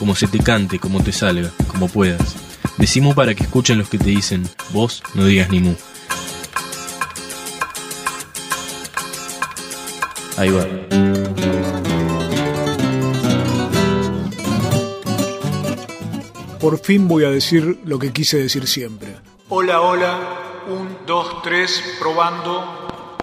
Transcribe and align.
como 0.00 0.16
se 0.16 0.26
te 0.26 0.38
cante, 0.38 0.78
como 0.78 1.02
te 1.02 1.12
salga, 1.12 1.50
como 1.68 1.86
puedas. 1.86 2.34
Decimu 2.78 3.14
para 3.14 3.34
que 3.34 3.42
escuchen 3.42 3.76
los 3.76 3.90
que 3.90 3.98
te 3.98 4.08
dicen, 4.08 4.48
vos 4.70 5.02
no 5.12 5.26
digas 5.26 5.50
ni 5.50 5.60
mu. 5.60 5.74
Ahí 10.38 10.48
va. 10.48 10.64
Por 16.58 16.78
fin 16.78 17.06
voy 17.06 17.24
a 17.24 17.30
decir 17.30 17.80
lo 17.84 17.98
que 17.98 18.10
quise 18.10 18.38
decir 18.38 18.66
siempre. 18.66 19.16
Hola, 19.50 19.82
hola. 19.82 20.62
Un, 20.66 20.96
dos, 21.06 21.42
tres, 21.42 21.82
probando. 21.98 23.18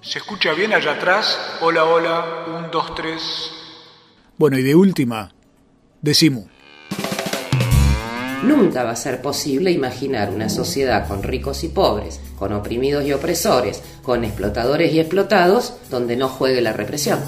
¿Se 0.00 0.20
escucha 0.20 0.52
bien 0.52 0.72
allá 0.72 0.92
atrás? 0.92 1.58
Hola, 1.60 1.84
hola. 1.84 2.44
Un, 2.56 2.70
dos, 2.70 2.94
tres. 2.94 3.50
Bueno, 4.38 4.58
y 4.58 4.62
de 4.62 4.74
última, 4.74 5.32
decimos. 6.06 6.44
Nunca 8.46 8.84
va 8.84 8.90
a 8.90 8.96
ser 8.96 9.20
posible 9.20 9.72
imaginar 9.72 10.32
una 10.32 10.48
sociedad 10.48 11.08
con 11.08 11.22
ricos 11.22 11.64
y 11.64 11.68
pobres, 11.68 12.20
con 12.38 12.52
oprimidos 12.52 13.04
y 13.04 13.12
opresores, 13.12 13.82
con 14.02 14.24
explotadores 14.24 14.92
y 14.92 15.00
explotados, 15.00 15.76
donde 15.90 16.16
no 16.16 16.28
juegue 16.28 16.60
la 16.60 16.72
represión. 16.72 17.18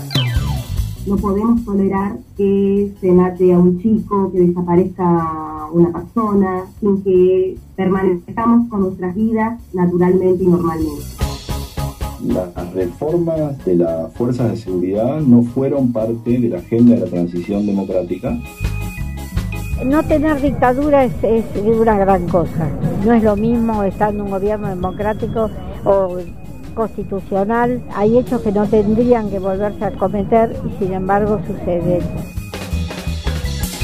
No 1.06 1.16
podemos 1.16 1.64
tolerar 1.64 2.18
que 2.36 2.92
se 3.00 3.10
mate 3.10 3.52
a 3.52 3.58
un 3.58 3.82
chico, 3.82 4.30
que 4.30 4.40
desaparezca 4.40 5.68
una 5.72 5.92
persona, 5.92 6.64
sin 6.80 7.02
que 7.02 7.56
permanezcamos 7.74 8.68
con 8.68 8.82
nuestras 8.82 9.14
vidas 9.14 9.60
naturalmente 9.72 10.44
y 10.44 10.46
normalmente. 10.46 11.27
Las 12.24 12.74
reformas 12.74 13.64
de 13.64 13.76
las 13.76 14.12
fuerzas 14.14 14.50
de 14.50 14.56
seguridad 14.56 15.20
no 15.20 15.42
fueron 15.42 15.92
parte 15.92 16.38
de 16.38 16.48
la 16.48 16.58
agenda 16.58 16.94
de 16.94 17.00
la 17.00 17.06
transición 17.06 17.64
democrática. 17.64 18.36
No 19.84 20.02
tener 20.02 20.40
dictadura 20.40 21.04
es, 21.04 21.12
una 21.54 21.96
gran 21.98 22.26
cosa. 22.28 22.68
No 23.04 23.12
es 23.12 23.22
lo 23.22 23.36
mismo 23.36 23.84
estar 23.84 24.12
en 24.12 24.22
un 24.22 24.30
gobierno 24.30 24.68
democrático 24.68 25.50
o 25.84 26.16
constitucional. 26.74 27.80
Hay 27.94 28.18
hechos 28.18 28.42
que 28.42 28.50
no 28.50 28.66
tendrían 28.66 29.30
que 29.30 29.38
volverse 29.38 29.84
a 29.84 29.92
cometer 29.92 30.56
y 30.66 30.84
sin 30.84 30.94
embargo 30.94 31.40
suceden. 31.46 32.00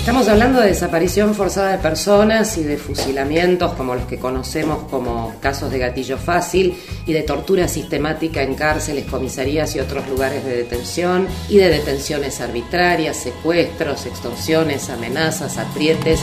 Estamos 0.05 0.29
hablando 0.29 0.61
de 0.61 0.67
desaparición 0.67 1.35
forzada 1.35 1.71
de 1.71 1.79
personas 1.79 2.59
y 2.59 2.63
de 2.63 2.77
fusilamientos 2.77 3.73
como 3.73 3.95
los 3.95 4.05
que 4.05 4.19
conocemos 4.19 4.85
como 4.91 5.35
casos 5.41 5.71
de 5.71 5.79
gatillo 5.79 6.19
fácil 6.19 6.75
y 7.07 7.15
de 7.15 7.23
tortura 7.23 7.69
sistemática 7.69 8.43
en 8.43 8.55
cárceles, 8.55 9.07
comisarías 9.07 9.75
y 9.77 9.81
otros 9.81 10.07
lugares 10.07 10.45
de 10.45 10.59
detención 10.59 11.27
y 11.49 11.57
de 11.57 11.71
detenciones 11.71 12.43
arbitrarias, 12.43 13.17
secuestros, 13.17 14.05
extorsiones, 14.05 14.91
amenazas, 14.91 15.57
aprietes. 15.57 16.21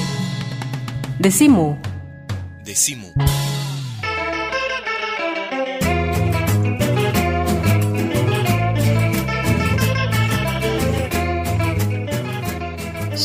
Decimu. 1.18 1.78
Decimu. 2.64 3.08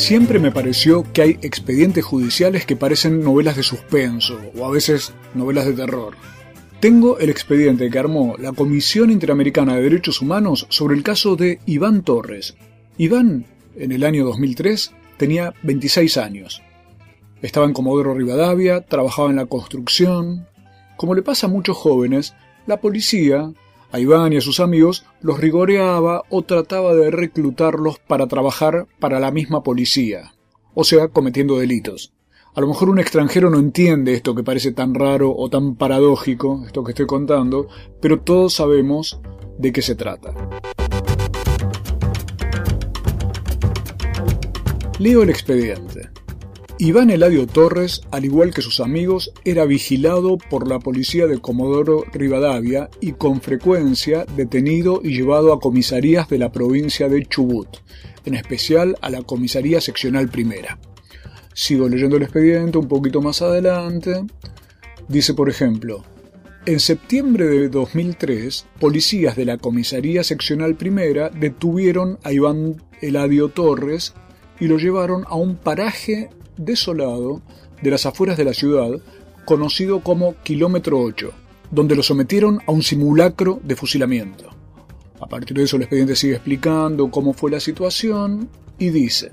Siempre 0.07 0.39
me 0.39 0.53
pareció 0.53 1.05
que 1.13 1.21
hay 1.21 1.31
expedientes 1.43 2.05
judiciales 2.05 2.65
que 2.65 2.77
parecen 2.77 3.25
novelas 3.25 3.57
de 3.57 3.65
suspenso 3.65 4.41
o 4.57 4.65
a 4.65 4.71
veces 4.71 5.13
novelas 5.35 5.67
de 5.67 5.73
terror. 5.73 6.15
Tengo 6.79 7.19
el 7.19 7.29
expediente 7.29 7.91
que 7.91 7.99
armó 7.99 8.37
la 8.39 8.53
Comisión 8.53 9.11
Interamericana 9.11 9.75
de 9.75 9.83
Derechos 9.83 10.23
Humanos 10.23 10.69
sobre 10.71 10.95
el 10.95 11.03
caso 11.03 11.35
de 11.35 11.59
Iván 11.67 12.03
Torres. 12.03 12.55
Iván, 12.99 13.47
en 13.75 13.91
el 13.91 14.05
año 14.05 14.25
2003, 14.27 14.93
tenía 15.17 15.55
26 15.65 16.19
años. 16.19 16.63
Estaba 17.43 17.67
en 17.67 17.73
Comodoro 17.73 18.15
Rivadavia, 18.15 18.83
trabajaba 18.83 19.31
en 19.31 19.37
la 19.37 19.47
construcción. 19.47 20.47
Como 20.97 21.17
le 21.17 21.23
pasa 21.23 21.49
a 21.49 21.51
muchos 21.51 21.77
jóvenes, 21.77 22.33
la 22.69 22.81
policía, 22.81 23.51
a 23.93 24.01
Iván 24.01 24.33
y 24.33 24.37
a 24.37 24.41
sus 24.41 24.61
amigos 24.61 25.05
los 25.21 25.41
rigoreaba 25.41 26.23
o 26.29 26.43
trataba 26.43 26.95
de 26.95 27.11
reclutarlos 27.11 27.99
para 27.99 28.27
trabajar 28.27 28.87
para 28.99 29.21
la 29.21 29.31
misma 29.31 29.63
policía, 29.63 30.33
o 30.75 30.85
sea, 30.85 31.09
cometiendo 31.09 31.59
delitos. 31.59 32.13
A 32.55 32.61
lo 32.63 32.69
mejor 32.69 32.89
un 32.89 32.99
extranjero 32.99 33.51
no 33.51 33.59
entiende 33.59 34.15
esto 34.15 34.35
que 34.35 34.43
parece 34.43 34.73
tan 34.73 34.95
raro 34.95 35.35
o 35.37 35.51
tan 35.51 35.75
paradójico, 35.75 36.65
esto 36.67 36.85
que 36.85 36.93
estoy 36.93 37.07
contando, 37.07 37.69
pero 38.01 38.21
todos 38.21 38.55
sabemos 38.55 39.21
de 39.59 39.73
qué 39.73 39.83
se 39.83 39.95
trata. 39.95 40.33
Leo 44.99 45.23
el 45.23 45.29
expediente. 45.29 46.16
Iván 46.79 47.09
Eladio 47.09 47.47
Torres, 47.47 48.03
al 48.11 48.27
igual 48.27 48.53
que 48.53 48.61
sus 48.61 48.81
amigos, 48.81 49.33
era 49.47 49.65
vigilado 49.65 50.37
por 50.37 50.69
la 50.69 50.79
policía 50.79 51.27
de 51.27 51.39
Comodoro 51.39 52.05
Rivadavia 52.13 52.91
y 53.01 53.13
con 53.13 53.41
frecuencia 53.41 54.27
detenido 54.37 55.01
y 55.03 55.17
llevado 55.17 55.55
a 55.55 55.59
comisarías 55.59 56.29
de 56.29 56.37
la 56.37 56.53
provincia 56.53 57.09
de 57.09 57.25
Chubut, 57.25 57.79
en 58.27 58.35
especial 58.35 58.95
a 59.01 59.09
la 59.09 59.23
comisaría 59.23 59.81
seccional 59.81 60.29
primera. 60.29 60.79
Sigo 61.55 61.89
leyendo 61.89 62.19
el 62.19 62.25
expediente 62.25 62.77
un 62.77 62.89
poquito 62.89 63.23
más 63.23 63.41
adelante. 63.41 64.27
Dice, 65.09 65.33
por 65.33 65.49
ejemplo, 65.49 66.05
en 66.67 66.79
septiembre 66.79 67.47
de 67.47 67.71
2003, 67.71 68.67
policías 68.79 69.35
de 69.35 69.47
la 69.47 69.57
comisaría 69.57 70.23
seccional 70.23 70.75
primera 70.75 71.31
detuvieron 71.31 72.19
a 72.23 72.35
Iván 72.35 72.83
Eladio 73.01 73.49
Torres 73.49 74.13
y 74.61 74.67
lo 74.67 74.77
llevaron 74.77 75.25
a 75.27 75.37
un 75.37 75.57
paraje 75.57 76.29
desolado 76.57 77.43
de 77.83 77.91
las 77.91 78.07
afueras 78.07 78.37
de 78.37 78.45
la 78.45 78.55
ciudad, 78.55 78.91
conocido 79.45 80.01
como 80.01 80.35
Kilómetro 80.43 81.01
8, 81.01 81.31
donde 81.71 81.97
lo 81.97 82.03
sometieron 82.03 82.61
a 82.67 82.73
un 82.73 82.83
simulacro 82.83 83.61
de 83.63 83.77
fusilamiento. 83.77 84.51
A 85.21 85.27
partir 85.27 85.57
de 85.57 85.65
eso 85.65 85.77
el 85.77 85.83
expediente 85.83 86.17
sigue 86.17 86.35
explicando 86.35 87.11
cómo 87.11 87.33
fue 87.33 87.51
la 87.51 87.61
situación 87.61 88.49
y 88.79 88.91
dice, 88.91 89.31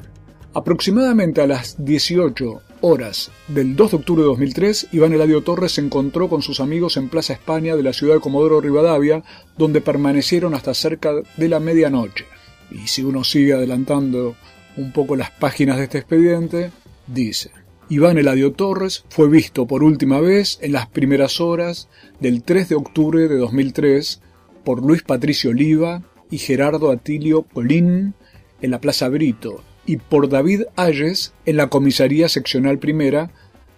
aproximadamente 0.53 1.41
a 1.41 1.47
las 1.47 1.83
18 1.83 2.61
horas 2.81 3.31
del 3.47 3.75
2 3.75 3.91
de 3.91 3.97
octubre 3.97 4.21
de 4.21 4.27
2003, 4.27 4.89
Iván 4.91 5.13
Eladio 5.13 5.41
Torres 5.41 5.73
se 5.73 5.81
encontró 5.81 6.29
con 6.29 6.41
sus 6.41 6.59
amigos 6.59 6.97
en 6.97 7.09
Plaza 7.09 7.33
España 7.33 7.75
de 7.75 7.83
la 7.83 7.93
ciudad 7.93 8.15
de 8.15 8.19
Comodoro 8.19 8.61
Rivadavia, 8.61 9.23
donde 9.57 9.81
permanecieron 9.81 10.53
hasta 10.53 10.73
cerca 10.73 11.13
de 11.37 11.47
la 11.49 11.59
medianoche. 11.59 12.25
Y 12.71 12.87
si 12.87 13.03
uno 13.03 13.23
sigue 13.23 13.53
adelantando 13.53 14.35
un 14.75 14.91
poco 14.91 15.15
las 15.15 15.31
páginas 15.31 15.77
de 15.77 15.83
este 15.83 15.99
expediente, 15.99 16.71
dice, 17.07 17.51
Iván 17.89 18.17
Eladio 18.17 18.53
Torres 18.53 19.05
fue 19.09 19.29
visto 19.29 19.67
por 19.67 19.83
última 19.83 20.19
vez 20.19 20.57
en 20.61 20.71
las 20.71 20.87
primeras 20.87 21.41
horas 21.41 21.89
del 22.19 22.43
3 22.43 22.69
de 22.69 22.75
octubre 22.75 23.27
de 23.27 23.37
2003 23.37 24.21
por 24.63 24.83
Luis 24.83 25.03
Patricio 25.03 25.51
Oliva 25.51 26.01
y 26.31 26.37
Gerardo 26.37 26.91
Atilio 26.91 27.43
Polín 27.43 28.13
en 28.61 28.71
la 28.71 28.79
Plaza 28.79 29.09
Brito 29.09 29.63
y 29.85 29.97
por 29.97 30.29
David 30.29 30.63
Ayes 30.75 31.33
en 31.45 31.57
la 31.57 31.67
comisaría 31.67 32.29
seccional 32.29 32.79
primera, 32.79 33.31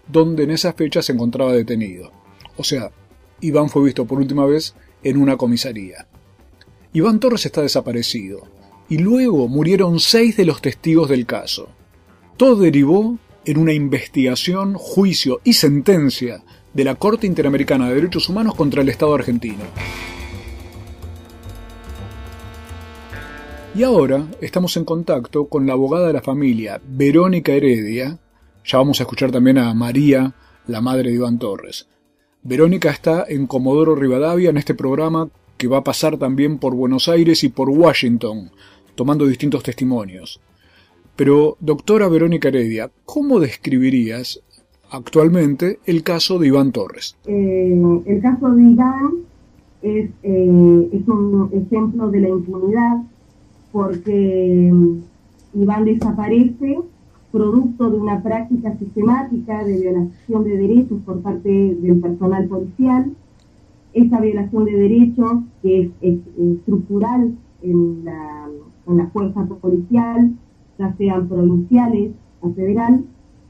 donde 0.07 0.43
en 0.43 0.51
esa 0.51 0.73
fecha 0.73 1.01
se 1.01 1.13
encontraba 1.13 1.51
detenido. 1.53 2.11
O 2.57 2.63
sea, 2.63 2.91
Iván 3.41 3.69
fue 3.69 3.83
visto 3.83 4.05
por 4.05 4.19
última 4.19 4.45
vez 4.45 4.75
en 5.03 5.17
una 5.17 5.37
comisaría. 5.37 6.07
Iván 6.93 7.19
Torres 7.19 7.45
está 7.45 7.61
desaparecido, 7.61 8.47
y 8.87 8.99
luego 8.99 9.47
murieron 9.47 9.99
seis 9.99 10.37
de 10.37 10.45
los 10.45 10.61
testigos 10.61 11.09
del 11.09 11.25
caso. 11.25 11.69
Todo 12.37 12.57
derivó 12.57 13.17
en 13.45 13.57
una 13.57 13.71
investigación, 13.71 14.73
juicio 14.73 15.39
y 15.45 15.53
sentencia 15.53 16.43
de 16.73 16.83
la 16.83 16.95
Corte 16.95 17.27
Interamericana 17.27 17.87
de 17.87 17.95
Derechos 17.95 18.27
Humanos 18.27 18.55
contra 18.55 18.81
el 18.81 18.89
Estado 18.89 19.15
argentino. 19.15 19.63
Y 23.73 23.83
ahora 23.83 24.27
estamos 24.41 24.75
en 24.75 24.83
contacto 24.83 25.45
con 25.45 25.65
la 25.65 25.73
abogada 25.73 26.07
de 26.07 26.13
la 26.13 26.21
familia, 26.21 26.81
Verónica 26.85 27.53
Heredia. 27.53 28.19
Ya 28.65 28.77
vamos 28.79 28.99
a 28.99 29.03
escuchar 29.03 29.31
también 29.31 29.57
a 29.57 29.73
María, 29.73 30.33
la 30.67 30.81
madre 30.81 31.11
de 31.11 31.15
Iván 31.15 31.39
Torres. 31.39 31.87
Verónica 32.43 32.89
está 32.89 33.25
en 33.29 33.47
Comodoro 33.47 33.95
Rivadavia 33.95 34.49
en 34.49 34.57
este 34.57 34.75
programa 34.75 35.29
que 35.57 35.67
va 35.67 35.77
a 35.77 35.83
pasar 35.85 36.17
también 36.17 36.57
por 36.57 36.75
Buenos 36.75 37.07
Aires 37.07 37.45
y 37.45 37.49
por 37.49 37.69
Washington, 37.69 38.51
tomando 38.95 39.25
distintos 39.25 39.63
testimonios. 39.63 40.41
Pero, 41.15 41.55
doctora 41.61 42.09
Verónica 42.09 42.49
Heredia, 42.49 42.91
¿cómo 43.05 43.39
describirías 43.39 44.41
actualmente 44.91 45.79
el 45.85 46.03
caso 46.03 46.39
de 46.39 46.47
Iván 46.47 46.71
Torres? 46.71 47.15
Eh, 47.25 48.01
el 48.05 48.21
caso 48.21 48.51
de 48.53 48.63
Iván 48.63 49.11
es, 49.81 50.09
eh, 50.23 50.89
es 50.91 51.07
un 51.07 51.49
ejemplo 51.53 52.09
de 52.09 52.19
la 52.19 52.29
impunidad 52.29 53.03
porque 53.71 54.71
mm, 54.73 55.61
Iván 55.61 55.85
desaparece 55.85 56.79
producto 57.31 57.89
de 57.89 57.97
una 57.97 58.23
práctica 58.23 58.77
sistemática 58.77 59.63
de 59.63 59.79
violación 59.79 60.43
de 60.45 60.57
derechos 60.57 61.01
por 61.05 61.21
parte 61.21 61.49
del 61.49 61.99
personal 61.99 62.47
policial. 62.47 63.11
Esa 63.93 64.19
violación 64.19 64.65
de 64.65 64.71
derechos, 64.71 65.43
que 65.61 65.91
es, 66.01 66.19
estructural 66.37 67.35
en 67.61 68.05
la, 68.05 68.47
en 68.87 68.97
la 68.97 69.07
fuerza 69.07 69.45
policial, 69.45 70.31
ya 70.77 70.95
sean 70.97 71.27
provinciales 71.27 72.11
o 72.41 72.51
federal, 72.51 73.03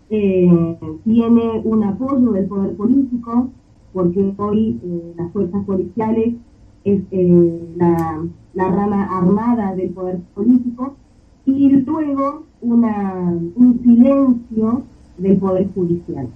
eh, 0.09 0.77
tiene 1.03 1.61
un 1.63 1.83
apoyo 1.83 2.31
del 2.31 2.45
poder 2.45 2.75
político, 2.75 3.49
porque 3.93 4.33
hoy 4.37 4.79
eh, 4.83 5.13
las 5.17 5.31
fuerzas 5.31 5.65
policiales 5.65 6.35
es 6.83 7.01
eh, 7.11 7.73
la, 7.75 8.21
rama 8.55 9.03
armada 9.17 9.75
del 9.75 9.89
poder 9.89 10.19
político, 10.33 10.95
y 11.45 11.69
luego 11.69 12.43
una, 12.61 13.33
un 13.55 13.79
silencio 13.83 14.83
del 15.17 15.37
poder 15.37 15.67
judicial. 15.73 16.27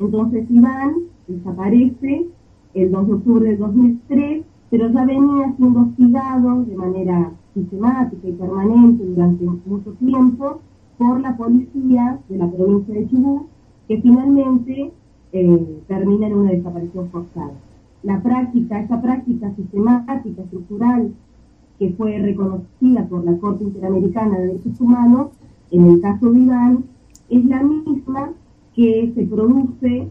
Entonces 0.00 0.50
Iván 0.50 0.94
desaparece 1.26 2.26
el 2.74 2.90
2 2.90 3.06
de 3.06 3.12
octubre 3.12 3.48
del 3.48 3.58
2003, 3.58 4.44
pero 4.70 4.90
ya 4.90 5.04
venía 5.04 5.54
siendo 5.56 5.80
hostigado 5.80 6.64
de 6.64 6.76
manera 6.76 7.32
sistemática 7.58 8.28
y 8.28 8.32
permanente 8.32 9.04
durante 9.04 9.44
mucho 9.44 9.92
tiempo 9.92 10.60
por 10.96 11.20
la 11.20 11.36
policía 11.36 12.18
de 12.28 12.38
la 12.38 12.50
provincia 12.50 12.94
de 12.94 13.08
Chubut, 13.08 13.46
que 13.86 14.00
finalmente 14.00 14.92
eh, 15.32 15.80
termina 15.86 16.26
en 16.26 16.34
una 16.34 16.50
desaparición 16.50 17.08
forzada. 17.10 17.52
La 18.02 18.22
práctica, 18.22 18.80
esa 18.80 19.00
práctica 19.00 19.54
sistemática, 19.54 20.42
estructural, 20.42 21.12
que 21.78 21.90
fue 21.90 22.18
reconocida 22.18 23.06
por 23.08 23.24
la 23.24 23.36
Corte 23.38 23.64
Interamericana 23.64 24.38
de 24.38 24.46
Derechos 24.48 24.80
Humanos, 24.80 25.28
en 25.70 25.86
el 25.86 26.00
caso 26.00 26.30
de 26.32 26.78
es 27.28 27.44
la 27.44 27.62
misma 27.62 28.32
que 28.74 29.12
se 29.14 29.24
produce 29.24 30.08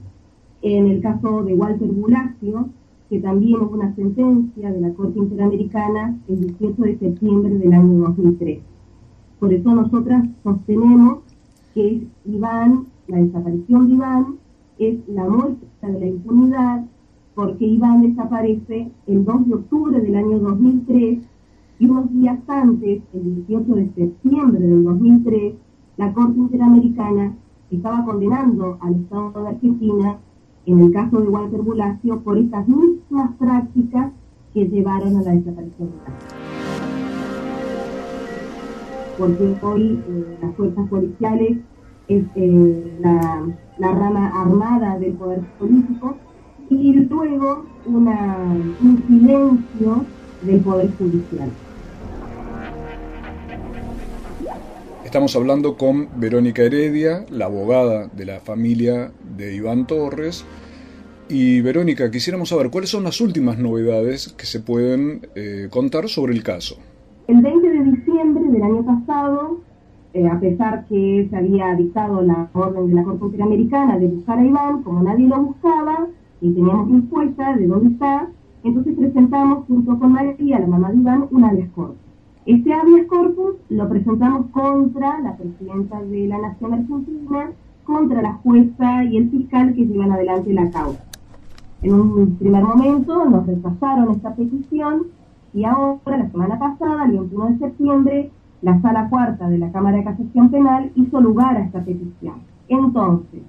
en 0.61 0.88
el 0.88 1.01
caso 1.01 1.44
de 1.44 1.53
Walter 1.53 1.88
Bulacio, 1.88 2.69
que 3.09 3.19
también 3.19 3.62
hubo 3.62 3.75
una 3.75 3.95
sentencia 3.95 4.71
de 4.71 4.81
la 4.81 4.94
Corte 4.94 5.19
Interamericana 5.19 6.18
el 6.27 6.42
18 6.42 6.81
de 6.81 6.98
septiembre 6.98 7.57
del 7.57 7.74
año 7.74 8.00
2003. 8.00 8.59
Por 9.39 9.54
eso 9.54 9.74
nosotras 9.74 10.27
sostenemos 10.44 11.19
que 11.74 12.07
Iván, 12.25 12.88
la 13.07 13.18
desaparición 13.18 13.88
de 13.88 13.94
Iván, 13.95 14.25
es 14.80 14.98
la 15.07 15.30
muestra 15.30 15.89
de 15.89 16.00
la 16.00 16.07
impunidad, 16.07 16.86
porque 17.36 17.65
Iván 17.65 18.01
desaparece 18.01 18.92
el 19.06 19.24
2 19.24 19.48
de 19.48 19.54
octubre 19.54 20.01
del 20.01 20.15
año 20.15 20.39
2003 20.39 21.19
y 21.80 21.86
unos 21.86 22.12
días 22.12 22.39
antes, 22.48 23.01
el 23.13 23.45
18 23.48 23.75
de 23.75 23.89
septiembre 23.94 24.59
del 24.59 24.83
2003, 24.83 25.54
la 25.98 26.13
Corte 26.13 26.39
Interamericana 26.39 27.33
estaba 27.69 28.04
condenando 28.06 28.77
al 28.81 28.95
Estado 28.95 29.44
de 29.44 29.50
Argentina 29.50 30.18
en 30.67 30.81
el 30.81 30.91
caso 30.91 31.21
de 31.21 31.29
Walter 31.29 31.61
Bulacio 31.61 32.19
por 32.19 32.37
estas 32.37 32.67
mismas 32.67 33.31
prácticas 33.39 34.11
que 34.53 34.67
llevaron 34.67 35.15
a 35.15 35.21
la 35.21 35.31
desaparición 35.31 35.89
de 35.89 35.95
la 35.95 36.37
porque 39.17 39.55
hoy 39.63 39.99
eh, 40.07 40.37
las 40.41 40.55
fuerzas 40.55 40.87
policiales 40.89 41.57
es 42.07 42.23
eh, 42.35 42.99
la, 42.99 43.47
rama 43.79 44.27
armada 44.35 44.99
del 44.99 45.13
poder 45.13 45.39
político 45.57 46.17
y 46.69 46.93
luego 46.93 47.65
un 47.85 49.03
silencio 49.07 50.05
del 50.43 50.59
poder 50.59 50.91
judicial. 50.97 51.49
Estamos 55.07 55.38
hablando 55.38 55.77
con 55.77 56.09
Verónica 56.19 56.63
Heredia, 56.63 57.25
la 57.31 57.45
abogada 57.45 58.07
de 58.07 58.25
la 58.25 58.42
familia 58.42 59.13
de 59.38 59.56
Iván 59.56 59.88
Torres. 59.88 60.45
Y 61.30 61.62
Verónica, 61.62 62.12
quisiéramos 62.12 62.50
saber 62.50 62.69
cuáles 62.69 62.89
son 62.89 63.06
las 63.06 63.21
últimas 63.21 63.57
novedades 63.57 64.33
que 64.33 64.45
se 64.45 64.59
pueden 64.59 65.21
eh, 65.33 65.69
contar 65.71 66.09
sobre 66.09 66.33
el 66.33 66.44
caso. 66.44 66.75
El 67.30 67.42
20 67.42 67.69
de 67.69 67.83
diciembre 67.86 68.51
del 68.51 68.62
año 68.62 68.86
pasado, 68.86 69.62
eh, 70.13 70.27
a 70.27 70.38
pesar 70.42 70.86
que 70.89 71.25
se 71.30 71.38
había 71.38 71.74
dictado 71.75 72.21
la 72.21 72.50
orden 72.51 72.89
de 72.89 72.95
la 72.95 73.04
Corte 73.06 73.27
Interamericana 73.27 73.98
de 73.98 74.07
buscar 74.07 74.39
a 74.39 74.45
Iván, 74.45 74.83
como 74.83 75.04
nadie 75.04 75.25
lo 75.25 75.42
buscaba 75.42 76.06
y 76.42 76.51
teníamos 76.51 76.92
respuesta 76.92 77.56
de 77.56 77.65
dónde 77.65 77.94
está, 77.94 78.30
entonces 78.62 78.94
presentamos 78.98 79.65
junto 79.68 79.98
con 79.98 80.12
María, 80.12 80.59
la 80.59 80.68
mamá 80.68 80.92
de 80.92 80.98
Iván, 80.98 81.27
una 81.31 81.48
habeas 81.48 81.69
corpus. 81.69 82.06
Este 82.47 82.73
habeas 82.73 83.07
corpus 83.07 83.55
lo 83.67 83.89
presentamos 83.89 84.45
contra 84.51 85.19
la 85.19 85.35
presidenta 85.35 86.01
de 86.01 86.27
la 86.29 86.38
Nación 86.38 86.75
Argentina, 86.75 87.51
contra 87.83 88.21
la 88.21 88.35
jueza 88.35 89.03
y 89.03 89.17
el 89.17 89.29
fiscal 89.29 89.75
que 89.75 89.85
llevan 89.85 90.13
adelante 90.13 90.53
la 90.53 90.71
causa. 90.71 91.03
En 91.81 91.94
un 91.94 92.38
primer 92.38 92.63
momento 92.63 93.25
nos 93.25 93.45
rechazaron 93.45 94.11
esta 94.11 94.33
petición 94.33 95.07
y 95.53 95.65
ahora, 95.65 96.19
la 96.19 96.31
semana 96.31 96.57
pasada, 96.57 97.03
el 97.03 97.17
21 97.17 97.45
de 97.47 97.57
septiembre, 97.57 98.31
la 98.61 98.79
Sala 98.79 99.09
Cuarta 99.09 99.49
de 99.49 99.57
la 99.57 99.69
Cámara 99.73 99.97
de 99.97 100.05
Casación 100.05 100.49
Penal 100.49 100.89
hizo 100.95 101.19
lugar 101.19 101.57
a 101.57 101.65
esta 101.65 101.83
petición. 101.83 102.35
Entonces, 102.69 103.41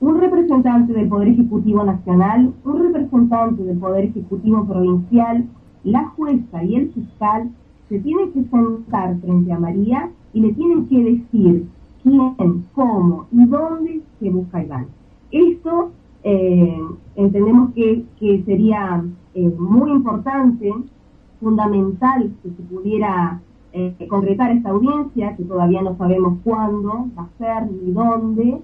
un 0.00 0.20
representante 0.20 0.92
del 0.92 1.08
Poder 1.08 1.26
Ejecutivo 1.26 1.82
Nacional, 1.82 2.54
un 2.64 2.82
representante 2.84 3.64
del 3.64 3.78
Poder 3.78 4.04
Ejecutivo 4.04 4.64
Provincial, 4.64 5.44
la 5.82 6.04
jueza 6.10 6.62
y 6.62 6.76
el 6.76 6.92
fiscal 6.92 7.50
se 7.88 7.98
tienen 8.00 8.32
que 8.32 8.44
sentar 8.44 9.18
frente 9.20 9.52
a 9.52 9.58
María 9.58 10.10
y 10.32 10.40
le 10.40 10.52
tienen 10.54 10.86
que 10.88 10.98
decir 10.98 11.66
quién, 12.02 12.66
cómo 12.74 13.26
y 13.32 13.44
dónde 13.46 14.00
se 14.20 14.30
busca 14.30 14.62
Iván. 14.62 14.86
Esto 15.30 15.90
eh, 16.22 16.80
entendemos 17.16 17.74
que, 17.74 18.04
sería 18.46 19.04
eh, 19.34 19.48
muy 19.58 19.90
importante, 19.90 20.72
fundamental 21.40 22.32
que 22.42 22.48
se 22.50 22.62
pudiera 22.62 23.40
eh, 23.72 23.94
concretar 24.08 24.50
esta 24.52 24.70
audiencia, 24.70 25.36
que 25.36 25.44
todavía 25.44 25.82
no 25.82 25.96
sabemos 25.96 26.38
cuándo 26.44 27.06
va 27.18 27.24
a 27.24 27.38
ser 27.38 27.70
ni 27.70 27.92
dónde, 27.92 28.60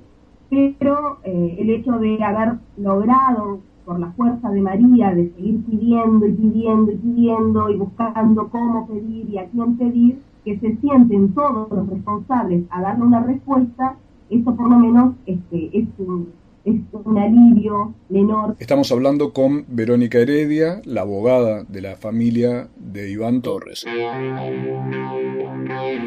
pero 0.49 1.18
el 1.23 1.71
hecho 1.71 1.92
de 2.00 2.21
haber 2.25 2.59
logrado 2.76 3.61
por 3.84 3.99
la 3.99 4.10
fuerza 4.12 4.50
de 4.50 4.60
María 4.60 5.14
de 5.14 5.30
seguir 5.34 5.64
pidiendo 5.64 6.26
y 6.26 6.32
pidiendo 6.32 6.92
y 6.92 6.96
pidiendo 6.96 7.70
y 7.70 7.76
buscando 7.76 8.49
cómo 8.49 8.87
pedir 8.87 9.28
y 9.30 9.38
a 9.38 9.46
quién 9.46 9.76
pedir, 9.76 10.18
que 10.44 10.58
se 10.58 10.76
sienten 10.76 11.32
todos 11.34 11.70
los 11.70 11.88
responsables 11.88 12.64
a 12.70 12.80
darle 12.80 13.04
una 13.04 13.22
respuesta, 13.22 13.96
eso 14.30 14.54
por 14.54 14.70
lo 14.70 14.78
menos 14.78 15.14
este, 15.26 15.70
es 15.76 15.87
un, 15.99 16.28
es 16.64 16.80
un 16.92 17.18
alivio 17.18 17.94
menor. 18.08 18.56
Estamos 18.58 18.90
hablando 18.92 19.32
con 19.32 19.64
Verónica 19.68 20.18
Heredia, 20.18 20.80
la 20.84 21.02
abogada 21.02 21.64
de 21.64 21.80
la 21.80 21.96
familia 21.96 22.68
de 22.76 23.10
Iván 23.10 23.42
Torres. 23.42 23.84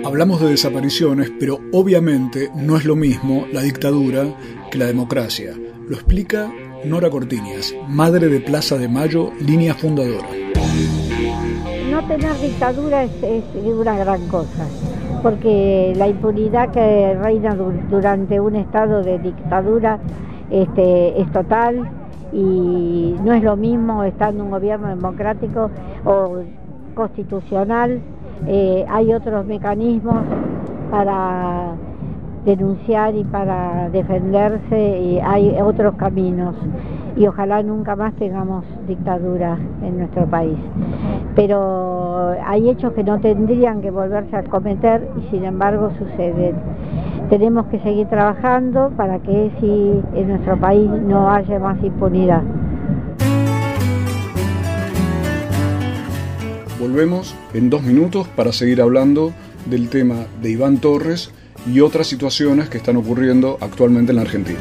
Hablamos 0.06 0.42
de 0.42 0.50
desapariciones, 0.50 1.32
pero 1.40 1.60
obviamente 1.72 2.50
no 2.56 2.78
es 2.78 2.86
lo 2.86 2.96
mismo 2.96 3.46
la 3.52 3.62
dictadura 3.62 4.26
que 4.72 4.78
la 4.78 4.86
democracia. 4.86 5.54
Lo 5.88 5.96
explica 5.96 6.52
Nora 6.86 7.10
Cortiñas, 7.10 7.74
madre 7.88 8.28
de 8.28 8.42
Plaza 8.42 8.78
de 8.78 8.90
Mayo, 8.90 9.32
línea 9.40 9.74
fundadora. 9.74 10.28
No 11.90 12.06
tener 12.08 12.36
dictadura 12.42 13.04
es, 13.04 13.12
una 13.66 13.98
gran 13.98 14.28
cosa, 14.28 14.68
porque 15.22 15.94
la 15.96 16.10
impunidad 16.10 16.72
que 16.72 17.14
reina 17.22 17.56
durante 17.56 18.40
un 18.40 18.58
estado 18.58 19.02
de 19.02 19.18
dictadura 19.20 20.00
este, 20.52 21.22
es 21.22 21.32
total 21.32 21.90
y 22.34 23.16
no 23.24 23.32
es 23.32 23.44
lo 23.44 23.56
mismo 23.56 24.04
estando 24.04 24.44
un 24.44 24.52
gobierno 24.52 24.90
democrático 24.90 25.72
o 26.04 26.42
constitucional. 26.96 28.02
Eh, 28.46 28.86
hay 28.90 29.14
otros 29.14 29.46
mecanismos 29.46 30.18
para 30.92 31.76
denunciar 32.46 33.16
y 33.16 33.24
para 33.24 33.90
defenderse 33.90 35.00
y 35.00 35.20
hay 35.20 35.56
otros 35.62 35.96
caminos 35.96 36.56
y 37.16 37.28
ojalá 37.28 37.62
nunca 37.64 37.96
más 37.96 38.14
tengamos 38.16 38.66
dictadura 38.88 39.58
en 39.82 40.00
nuestro 40.00 40.26
país. 40.26 40.58
Pero 41.36 42.36
hay 42.46 42.70
hechos 42.70 42.94
que 42.94 43.04
no 43.04 43.20
tendrían 43.20 43.82
que 43.82 43.92
volverse 43.92 44.36
a 44.36 44.44
cometer 44.44 45.08
y 45.18 45.30
sin 45.30 45.46
embargo 45.46 45.92
suceden. 45.98 46.56
Tenemos 47.30 47.68
que 47.68 47.80
seguir 47.80 48.08
trabajando 48.08 48.92
para 48.98 49.20
que 49.20 49.52
si 49.60 50.20
en 50.20 50.28
nuestro 50.28 50.58
país 50.60 50.90
no 50.90 51.30
haya 51.32 51.60
más 51.60 51.82
impunidad. 51.84 52.44
Volvemos 56.80 57.36
en 57.54 57.70
dos 57.70 57.82
minutos 57.84 58.28
para 58.28 58.52
seguir 58.52 58.82
hablando 58.82 59.32
del 59.66 59.90
tema 59.90 60.26
de 60.42 60.52
Iván 60.52 60.80
Torres 60.80 61.34
y 61.66 61.80
otras 61.80 62.08
situaciones 62.08 62.70
que 62.70 62.78
están 62.78 62.98
ocurriendo 62.98 63.58
actualmente 63.62 64.12
en 64.12 64.18
la 64.18 64.24
Argentina. 64.24 64.60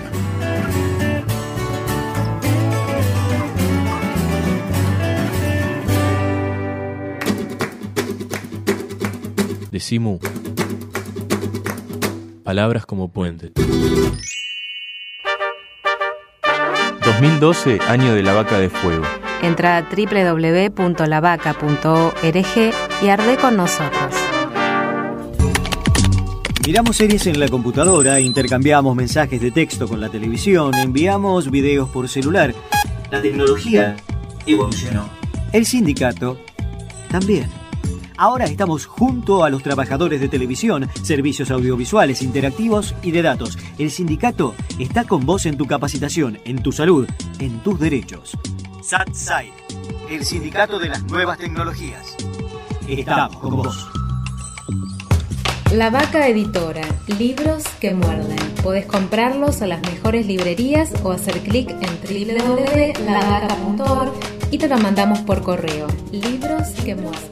Decimu. 9.70 10.18
Palabras 12.44 12.86
como 12.86 13.10
puente. 13.10 13.52
2012, 17.04 17.80
año 17.88 18.14
de 18.14 18.22
la 18.22 18.34
vaca 18.34 18.58
de 18.58 18.68
fuego. 18.68 19.04
Entra 19.42 19.78
a 19.78 19.82
www.lavaca.org 19.82 22.72
y 23.02 23.08
arde 23.08 23.36
con 23.36 23.56
nosotros. 23.56 24.21
Miramos 26.64 26.96
series 26.96 27.26
en 27.26 27.40
la 27.40 27.48
computadora, 27.48 28.20
intercambiamos 28.20 28.94
mensajes 28.94 29.40
de 29.40 29.50
texto 29.50 29.88
con 29.88 30.00
la 30.00 30.08
televisión, 30.08 30.72
enviamos 30.74 31.50
videos 31.50 31.88
por 31.88 32.08
celular. 32.08 32.54
La 33.10 33.20
tecnología 33.20 33.96
evolucionó. 34.46 35.08
El 35.52 35.66
sindicato 35.66 36.38
también. 37.10 37.50
Ahora 38.16 38.44
estamos 38.44 38.86
junto 38.86 39.42
a 39.42 39.50
los 39.50 39.64
trabajadores 39.64 40.20
de 40.20 40.28
televisión, 40.28 40.88
servicios 41.02 41.50
audiovisuales, 41.50 42.22
interactivos 42.22 42.94
y 43.02 43.10
de 43.10 43.22
datos. 43.22 43.58
El 43.76 43.90
sindicato 43.90 44.54
está 44.78 45.02
con 45.02 45.26
vos 45.26 45.46
en 45.46 45.56
tu 45.56 45.66
capacitación, 45.66 46.38
en 46.44 46.62
tu 46.62 46.70
salud, 46.70 47.08
en 47.40 47.58
tus 47.64 47.80
derechos. 47.80 48.38
SatSai, 48.80 49.50
el 50.08 50.24
sindicato 50.24 50.78
de 50.78 50.90
las 50.90 51.02
nuevas 51.04 51.38
tecnologías. 51.38 52.16
Estamos 52.86 53.36
con 53.38 53.56
vos. 53.56 54.01
La 55.72 55.88
Vaca 55.88 56.28
Editora, 56.28 56.82
libros 57.18 57.64
que 57.80 57.94
muerden. 57.94 58.36
Podés 58.62 58.84
comprarlos 58.84 59.62
a 59.62 59.66
las 59.66 59.80
mejores 59.80 60.26
librerías 60.26 60.92
o 61.02 61.12
hacer 61.12 61.40
clic 61.40 61.70
en 61.70 62.36
www.lavaca.org 62.36 64.12
y 64.50 64.58
te 64.58 64.68
lo 64.68 64.76
mandamos 64.76 65.20
por 65.20 65.42
correo. 65.42 65.86
Libros 66.10 66.68
que 66.84 66.94
muerden. 66.94 67.31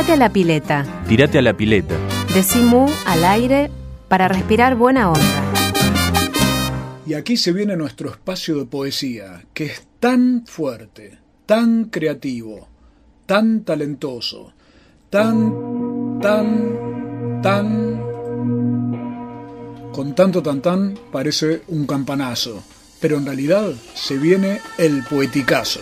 Tírate 0.00 0.12
a 0.14 0.16
la 0.16 0.32
pileta. 0.32 1.04
Tírate 1.06 1.38
a 1.38 1.42
la 1.42 1.52
pileta. 1.52 1.94
Decimu 2.32 2.86
al 3.04 3.22
aire 3.22 3.70
para 4.08 4.28
respirar 4.28 4.74
buena 4.74 5.10
onda. 5.10 5.52
Y 7.06 7.12
aquí 7.12 7.36
se 7.36 7.52
viene 7.52 7.76
nuestro 7.76 8.08
espacio 8.08 8.56
de 8.56 8.64
poesía, 8.64 9.44
que 9.52 9.66
es 9.66 9.82
tan 9.98 10.46
fuerte, 10.46 11.18
tan 11.44 11.90
creativo, 11.90 12.66
tan 13.26 13.62
talentoso, 13.62 14.54
tan, 15.10 16.18
tan, 16.22 17.42
tan... 17.42 18.02
Con 19.92 20.14
tanto 20.14 20.42
tan 20.42 20.62
tan 20.62 20.98
parece 21.12 21.60
un 21.68 21.86
campanazo, 21.86 22.64
pero 23.02 23.18
en 23.18 23.26
realidad 23.26 23.70
se 23.92 24.16
viene 24.16 24.62
el 24.78 25.04
poeticazo. 25.04 25.80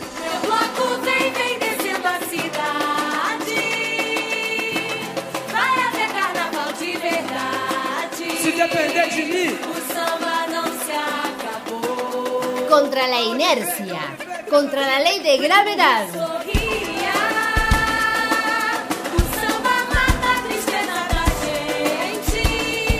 Contra 12.81 13.09
la 13.09 13.21
inercia, 13.21 13.99
contra 14.49 14.87
la 14.87 15.01
ley 15.01 15.19
de 15.21 15.37
gravedad. 15.39 16.07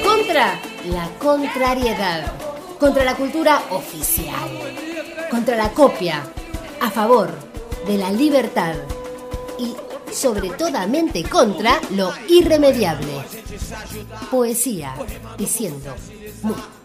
Contra 0.03 0.59
la 0.85 1.09
contrariedad, 1.21 2.33
contra 2.81 3.05
la 3.05 3.15
cultura 3.15 3.63
oficial, 3.71 4.51
contra 5.31 5.55
la 5.57 5.71
copia, 5.71 6.25
a 6.81 6.91
favor 6.91 7.31
de 7.87 7.99
la 7.99 8.11
libertad 8.11 8.75
y 9.61 9.77
sobre 10.13 10.51
toda 10.51 10.89
mente 10.89 11.23
contra 11.23 11.81
lo 11.91 12.13
irremediable. 12.29 13.23
Poesía 14.29 14.97
diciendo 15.39 15.95
muy. 16.43 16.78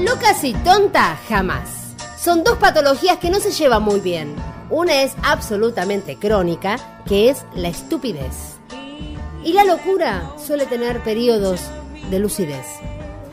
Locas 0.00 0.44
y 0.44 0.54
tonta 0.54 1.18
jamás. 1.28 1.96
Son 2.16 2.44
dos 2.44 2.56
patologías 2.58 3.18
que 3.18 3.30
no 3.30 3.40
se 3.40 3.50
llevan 3.50 3.82
muy 3.82 3.98
bien. 3.98 4.36
Una 4.70 5.02
es 5.02 5.14
absolutamente 5.24 6.16
crónica, 6.16 6.78
que 7.04 7.30
es 7.30 7.44
la 7.56 7.68
estupidez. 7.68 8.58
Y 9.44 9.54
la 9.54 9.64
locura 9.64 10.30
suele 10.38 10.66
tener 10.66 11.02
periodos 11.02 11.62
de 12.10 12.20
lucidez. 12.20 12.64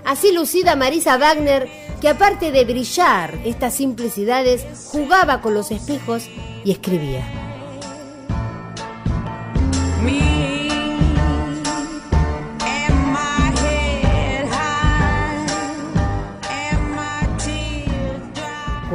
Así 0.06 0.32
lucida 0.32 0.76
Marisa 0.76 1.18
Wagner, 1.18 1.70
que 2.02 2.10
aparte 2.10 2.52
de 2.52 2.66
brillar 2.66 3.38
estas 3.46 3.76
simplicidades, 3.76 4.66
jugaba 4.92 5.42
con 5.42 5.54
los 5.54 5.70
espejos 5.70 6.28
y 6.64 6.72
escribía. 6.72 7.24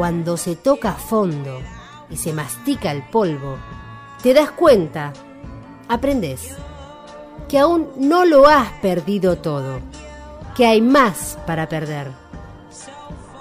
Cuando 0.00 0.38
se 0.38 0.56
toca 0.56 0.94
fondo 0.94 1.60
y 2.08 2.16
se 2.16 2.32
mastica 2.32 2.90
el 2.90 3.06
polvo, 3.10 3.58
te 4.22 4.32
das 4.32 4.50
cuenta, 4.50 5.12
aprendes, 5.88 6.56
que 7.50 7.58
aún 7.58 7.90
no 7.98 8.24
lo 8.24 8.46
has 8.46 8.70
perdido 8.80 9.36
todo, 9.36 9.78
que 10.56 10.64
hay 10.64 10.80
más 10.80 11.36
para 11.46 11.68
perder, 11.68 12.12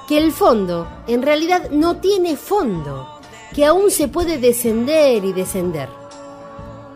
que 0.10 0.18
el 0.18 0.34
fondo 0.34 0.86
en 1.08 1.22
realidad 1.22 1.70
no 1.72 2.02
tiene 2.02 2.36
fondo, 2.36 3.08
que 3.56 3.66
aún 3.66 3.90
se 3.90 4.10
puede 4.10 4.38
descender 4.38 5.24
y 5.24 5.32
descender. 5.32 5.88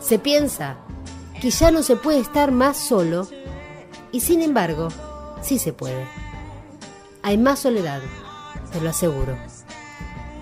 Se 0.01 0.19
piensa 0.19 0.75
que 1.39 1.51
ya 1.51 1.71
no 1.71 1.83
se 1.83 1.95
puede 1.95 2.19
estar 2.19 2.51
más 2.51 2.75
solo 2.75 3.29
y 4.11 4.19
sin 4.19 4.41
embargo, 4.41 4.89
sí 5.41 5.57
se 5.57 5.71
puede. 5.71 6.05
Hay 7.21 7.37
más 7.37 7.59
soledad, 7.59 8.01
te 8.71 8.81
lo 8.81 8.89
aseguro. 8.89 9.37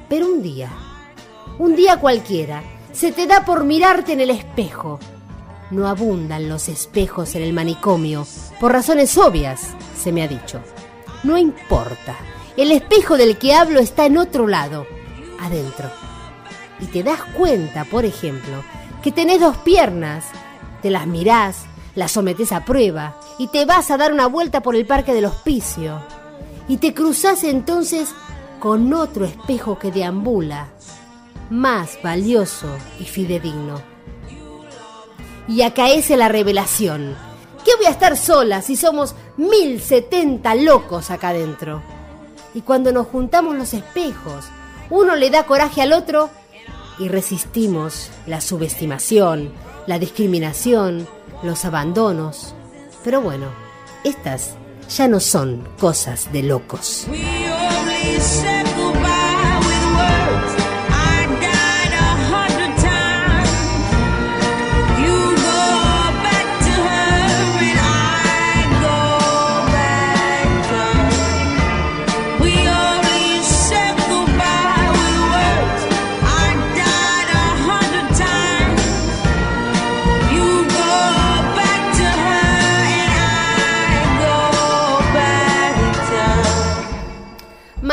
Pero 0.09 0.27
un 0.27 0.41
día, 0.41 0.69
un 1.59 1.75
día 1.75 1.99
cualquiera, 1.99 2.63
se 2.91 3.11
te 3.11 3.27
da 3.27 3.45
por 3.45 3.63
mirarte 3.63 4.13
en 4.13 4.21
el 4.21 4.29
espejo. 4.29 4.99
No 5.69 5.87
abundan 5.87 6.49
los 6.49 6.67
espejos 6.67 7.35
en 7.35 7.43
el 7.43 7.53
manicomio, 7.53 8.27
por 8.59 8.73
razones 8.73 9.17
obvias, 9.17 9.69
se 9.97 10.11
me 10.11 10.23
ha 10.23 10.27
dicho. 10.27 10.61
No 11.23 11.37
importa, 11.37 12.15
el 12.57 12.71
espejo 12.71 13.15
del 13.15 13.37
que 13.37 13.53
hablo 13.53 13.79
está 13.79 14.05
en 14.05 14.17
otro 14.17 14.47
lado, 14.47 14.85
adentro. 15.39 15.89
Y 16.79 16.87
te 16.87 17.03
das 17.03 17.23
cuenta, 17.37 17.85
por 17.85 18.05
ejemplo, 18.05 18.63
que 19.01 19.11
tenés 19.11 19.39
dos 19.39 19.55
piernas, 19.57 20.25
te 20.81 20.89
las 20.89 21.07
mirás, 21.07 21.65
las 21.95 22.11
sometés 22.11 22.51
a 22.51 22.65
prueba 22.65 23.17
y 23.37 23.47
te 23.47 23.65
vas 23.65 23.91
a 23.91 23.97
dar 23.97 24.13
una 24.13 24.27
vuelta 24.27 24.61
por 24.61 24.75
el 24.75 24.85
parque 24.85 25.13
del 25.13 25.25
hospicio. 25.25 26.01
Y 26.67 26.77
te 26.77 26.93
cruzás 26.93 27.43
entonces 27.43 28.09
con 28.59 28.93
otro 28.93 29.25
espejo 29.25 29.79
que 29.79 29.91
deambula, 29.91 30.67
más 31.49 31.97
valioso 32.03 32.67
y 32.99 33.05
fidedigno. 33.05 33.81
Y 35.47 35.63
acaece 35.63 36.15
la 36.15 36.29
revelación. 36.29 37.15
¿Qué 37.65 37.75
voy 37.75 37.87
a 37.87 37.91
estar 37.91 38.15
sola 38.15 38.61
si 38.61 38.75
somos 38.75 39.15
mil 39.37 39.81
setenta 39.81 40.55
locos 40.55 41.11
acá 41.11 41.29
adentro? 41.29 41.81
Y 42.53 42.61
cuando 42.61 42.91
nos 42.91 43.07
juntamos 43.07 43.55
los 43.55 43.73
espejos, 43.73 44.45
uno 44.89 45.15
le 45.15 45.29
da 45.29 45.45
coraje 45.45 45.81
al 45.81 45.93
otro 45.93 46.29
y 46.99 47.07
resistimos 47.07 48.11
la 48.27 48.41
subestimación, 48.41 49.51
la 49.87 49.99
discriminación, 49.99 51.07
los 51.43 51.65
abandonos. 51.65 52.53
Pero 53.03 53.21
bueno, 53.21 53.47
estas 54.03 54.55
ya 54.98 55.07
no 55.07 55.19
son 55.19 55.67
cosas 55.79 56.31
de 56.31 56.43
locos. 56.43 57.07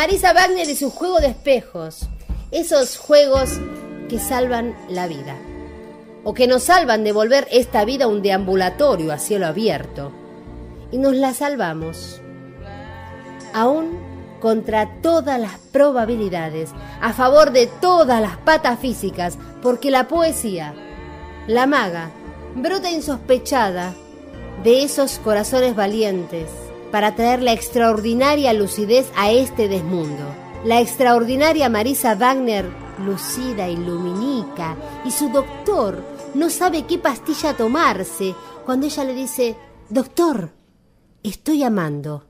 Marisa 0.09 0.33
Wagner 0.33 0.67
y 0.71 0.75
su 0.75 0.91
juego 0.91 1.21
de 1.21 1.27
espejos. 1.27 2.09
Esos 2.51 2.97
juegos 2.97 3.51
que 4.09 4.19
salvan 4.19 4.75
la 4.89 5.07
vida. 5.07 5.37
O 6.25 6.33
que 6.33 6.47
nos 6.47 6.63
salvan 6.63 7.05
de 7.05 7.13
volver 7.13 7.47
esta 7.51 7.85
vida 7.85 8.07
un 8.07 8.23
deambulatorio 8.23 9.13
a 9.13 9.19
cielo 9.19 9.47
abierto. 9.47 10.11
Y 10.91 10.97
nos 10.97 11.15
la 11.15 11.35
salvamos. 11.35 12.23
Aún 13.53 13.99
contra 14.41 14.89
todas 15.03 15.39
las 15.39 15.59
probabilidades, 15.73 16.71
a 17.03 17.13
favor 17.13 17.51
de 17.53 17.67
todas 17.67 18.23
las 18.23 18.39
patas 18.39 18.79
físicas, 18.79 19.37
porque 19.61 19.91
la 19.91 20.09
poesía, 20.09 20.73
la 21.47 21.67
maga, 21.67 22.13
brota 22.55 22.91
insospechada 22.91 23.93
de 24.65 24.85
esos 24.85 25.19
corazones 25.19 25.77
valientes 25.77 26.49
para 26.91 27.15
traer 27.15 27.43
la 27.43 27.53
extraordinaria 27.53 28.53
lucidez 28.53 29.11
a 29.17 29.31
este 29.31 29.69
desmundo. 29.69 30.25
La 30.65 30.81
extraordinaria 30.81 31.69
Marisa 31.69 32.15
Wagner, 32.15 32.67
lucida 33.05 33.69
y 33.69 33.77
luminica, 33.77 34.77
y 35.05 35.11
su 35.11 35.29
doctor 35.29 36.03
no 36.35 36.51
sabe 36.51 36.87
qué 36.87 36.99
pastilla 36.99 37.55
tomarse 37.57 38.35
cuando 38.65 38.87
ella 38.87 39.05
le 39.05 39.15
dice, 39.15 39.57
Doctor, 39.89 40.51
estoy 41.23 41.63
amando. 41.63 42.25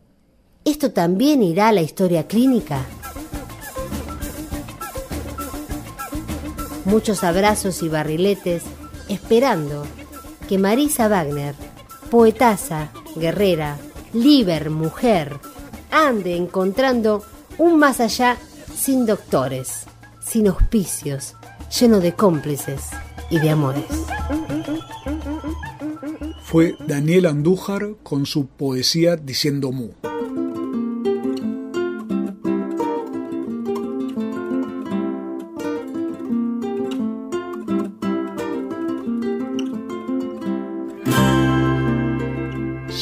¿Esto 0.64 0.92
también 0.92 1.42
irá 1.42 1.68
a 1.68 1.72
la 1.72 1.80
historia 1.80 2.28
clínica? 2.28 2.84
Muchos 6.84 7.24
abrazos 7.24 7.82
y 7.82 7.88
barriletes 7.88 8.62
esperando 9.08 9.84
que 10.48 10.58
Marisa 10.58 11.08
Wagner, 11.08 11.54
poetasa, 12.10 12.92
guerrera, 13.16 13.78
liber 14.12 14.70
mujer, 14.70 15.38
ande 15.90 16.36
encontrando 16.36 17.22
un 17.58 17.78
más 17.78 18.00
allá 18.00 18.36
sin 18.74 19.06
doctores, 19.06 19.86
sin 20.24 20.48
auspicios, 20.48 21.34
lleno 21.78 22.00
de 22.00 22.12
cómplices 22.12 22.88
y 23.30 23.38
de 23.38 23.50
amores. 23.50 23.84
Fue 26.42 26.76
Daniel 26.86 27.26
Andújar 27.26 27.96
con 28.02 28.24
su 28.24 28.46
poesía 28.46 29.16
Diciendo 29.16 29.70
Mu. 29.70 29.90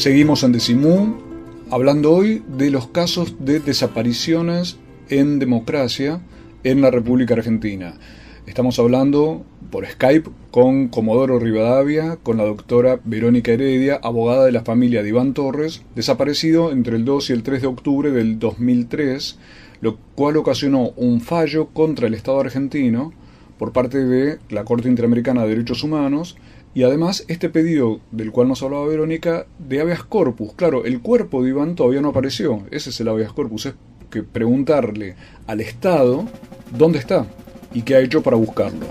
Seguimos 0.07 0.45
en 0.45 0.53
Decimú, 0.53 1.17
hablando 1.69 2.13
hoy 2.13 2.41
de 2.47 2.71
los 2.71 2.87
casos 2.87 3.45
de 3.45 3.59
desapariciones 3.59 4.77
en 5.09 5.41
democracia 5.41 6.21
en 6.63 6.81
la 6.81 6.93
República 6.93 7.35
Argentina. 7.35 7.95
Estamos 8.47 8.79
hablando 8.79 9.45
por 9.73 9.85
Skype 9.85 10.31
con 10.53 10.87
Comodoro 10.87 11.41
Rivadavia, 11.41 12.19
con 12.23 12.37
la 12.37 12.45
doctora 12.45 13.01
Verónica 13.05 13.51
Heredia, 13.51 13.99
abogada 14.01 14.45
de 14.45 14.53
la 14.53 14.63
familia 14.63 15.03
de 15.03 15.09
Iván 15.09 15.35
Torres, 15.35 15.83
desaparecido 15.97 16.71
entre 16.71 16.95
el 16.95 17.05
2 17.05 17.31
y 17.31 17.33
el 17.33 17.43
3 17.43 17.63
de 17.63 17.67
octubre 17.67 18.13
del 18.13 18.39
2003, 18.39 19.41
lo 19.81 19.97
cual 20.15 20.37
ocasionó 20.37 20.91
un 20.91 21.21
fallo 21.21 21.71
contra 21.71 22.07
el 22.07 22.15
Estado 22.15 22.39
argentino 22.39 23.13
por 23.59 23.73
parte 23.73 24.05
de 24.05 24.39
la 24.51 24.63
Corte 24.63 24.89
Interamericana 24.89 25.43
de 25.43 25.49
Derechos 25.49 25.83
Humanos 25.83 26.37
y 26.77 26.83
además, 26.83 27.25
este 27.29 27.49
pedido 27.49 28.01
del 28.11 28.33
cual 28.33 28.49
nos 28.49 28.63
hablaba 28.63 28.87
Verónica, 28.87 29.47
de 29.59 29.81
habeas 29.81 30.05
corpus. 30.05 30.53
Claro, 30.53 30.85
el 30.85 31.01
cuerpo 31.01 31.43
de 31.43 31.49
Iván 31.49 31.75
todavía 31.75 32.03
no 32.03 32.11
apareció. 32.11 32.67
Ese 32.71 32.91
es 32.91 33.01
el 33.01 33.09
habeas 33.09 33.33
corpus. 33.33 33.65
Es 33.65 33.75
que 34.11 34.23
preguntarle 34.23 35.17
al 35.47 35.63
Estado 35.63 36.27
dónde 36.77 36.99
está 36.99 37.25
y 37.73 37.81
qué 37.81 37.95
ha 37.95 38.01
hecho 38.01 38.23
para 38.23 38.37
buscarlo. 38.37 38.85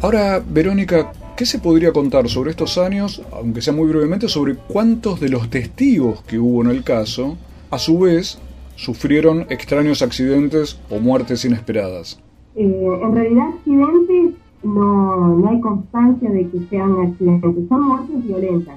Ahora, 0.00 0.42
Verónica, 0.44 1.12
¿qué 1.36 1.46
se 1.46 1.60
podría 1.60 1.92
contar 1.92 2.28
sobre 2.28 2.50
estos 2.50 2.76
años, 2.78 3.22
aunque 3.30 3.62
sea 3.62 3.72
muy 3.72 3.86
brevemente, 3.86 4.28
sobre 4.28 4.56
cuántos 4.56 5.20
de 5.20 5.28
los 5.28 5.50
testigos 5.50 6.24
que 6.24 6.40
hubo 6.40 6.62
en 6.62 6.70
el 6.70 6.82
caso, 6.82 7.38
a 7.70 7.78
su 7.78 8.00
vez, 8.00 8.38
sufrieron 8.74 9.46
extraños 9.50 10.02
accidentes 10.02 10.80
o 10.90 10.98
muertes 10.98 11.44
inesperadas? 11.44 12.18
Eh, 12.56 13.00
en 13.02 13.14
realidad 13.14 13.48
accidentes 13.48 14.34
no, 14.62 15.36
no 15.36 15.48
hay 15.48 15.60
constancia 15.60 16.30
de 16.30 16.48
que 16.48 16.58
sean 16.70 16.92
accidentes, 17.00 17.68
son 17.68 17.82
muertes 17.86 18.26
violentas. 18.26 18.76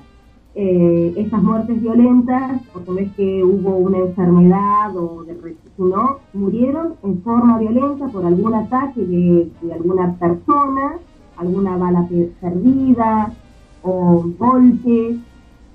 Eh, 0.55 1.13
estas 1.15 1.41
muertes 1.41 1.81
violentas, 1.81 2.61
porque 2.73 2.91
no 2.91 2.97
que 3.15 3.43
hubo 3.43 3.77
una 3.77 3.99
enfermedad 3.99 4.97
o 4.97 5.23
de 5.23 5.33
no, 5.77 6.17
murieron 6.33 6.95
en 7.03 7.21
forma 7.21 7.57
violenta 7.59 8.07
por 8.07 8.25
algún 8.25 8.53
ataque 8.53 8.99
de, 9.01 9.49
alguna 9.71 10.13
persona, 10.15 10.97
alguna 11.37 11.77
bala 11.77 12.05
perdida 12.41 13.33
o 13.81 14.25
golpes 14.37 15.17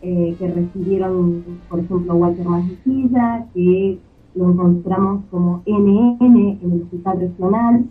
eh, 0.02 0.36
que 0.38 0.48
recibieron, 0.48 1.42
por 1.70 1.80
ejemplo, 1.80 2.16
Walter 2.16 2.46
Magicilla, 2.46 3.46
que 3.54 3.98
lo 4.34 4.50
encontramos 4.50 5.24
como 5.30 5.62
NN 5.66 6.58
en 6.62 6.72
el 6.72 6.82
hospital 6.82 7.20
regional, 7.20 7.84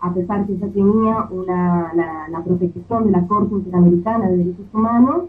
a 0.00 0.14
pesar 0.14 0.46
que 0.46 0.56
ya 0.56 0.66
tenía 0.68 1.28
una, 1.30 1.92
la, 1.94 2.42
protección 2.42 3.06
de 3.06 3.10
la 3.10 3.26
Corte 3.26 3.54
Interamericana 3.54 4.28
de 4.28 4.38
Derechos 4.38 4.66
Humanos, 4.72 5.24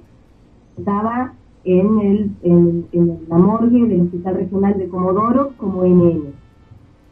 estaba 0.78 1.34
en, 1.66 2.00
el, 2.00 2.32
en, 2.42 3.20
la 3.28 3.38
morgue 3.38 3.86
del 3.86 4.02
Hospital 4.02 4.36
Regional 4.36 4.78
de 4.78 4.88
Comodoro 4.88 5.52
como 5.58 5.84
NN. 5.84 6.34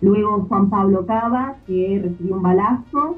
Luego 0.02 0.46
Juan 0.48 0.70
Pablo 0.70 1.06
Cava, 1.06 1.58
que 1.68 2.00
recibió 2.02 2.38
un 2.38 2.44
balazo 2.44 3.18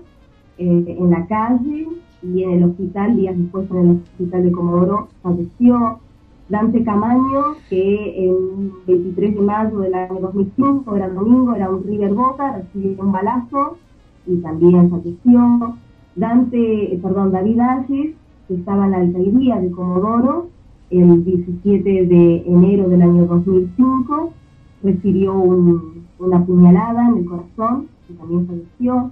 eh, 0.57 0.97
en 0.99 1.11
la 1.11 1.27
calle 1.27 1.87
y 2.23 2.43
en 2.43 2.51
el 2.51 2.63
hospital, 2.63 3.15
días 3.15 3.37
después 3.37 3.69
en 3.69 3.77
el 3.77 3.89
Hospital 3.97 4.43
de 4.43 4.51
Comodoro, 4.51 5.07
falleció. 5.21 5.99
Dante 6.51 6.83
Camaño, 6.83 7.55
que 7.69 8.25
el 8.27 8.73
23 8.85 9.35
de 9.35 9.41
mayo 9.41 9.79
del 9.79 9.93
año 9.93 10.19
2005, 10.19 10.95
era 10.97 11.07
domingo, 11.07 11.55
era 11.55 11.69
un 11.69 11.81
River 11.81 12.13
Boca, 12.13 12.57
recibió 12.57 13.01
un 13.01 13.13
balazo 13.13 13.77
y 14.27 14.35
también 14.41 14.91
falleció. 14.91 15.77
Dante, 16.17 16.93
eh, 16.93 16.99
perdón, 17.01 17.31
David 17.31 17.57
Alges, 17.57 18.15
que 18.49 18.55
estaba 18.55 18.83
en 18.83 18.91
la 18.91 18.97
alcaldía 18.97 19.61
de 19.61 19.71
Comodoro, 19.71 20.49
el 20.89 21.23
17 21.23 22.05
de 22.05 22.43
enero 22.45 22.89
del 22.89 23.01
año 23.01 23.27
2005, 23.27 24.33
recibió 24.83 25.33
una 25.33 26.45
puñalada 26.45 27.07
en 27.07 27.17
el 27.19 27.25
corazón 27.27 27.87
y 28.09 28.13
también 28.15 28.47
falleció. 28.47 29.11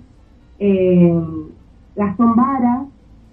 Eh, 0.60 1.24
Gastón 1.96 2.36
Vara, 2.36 2.86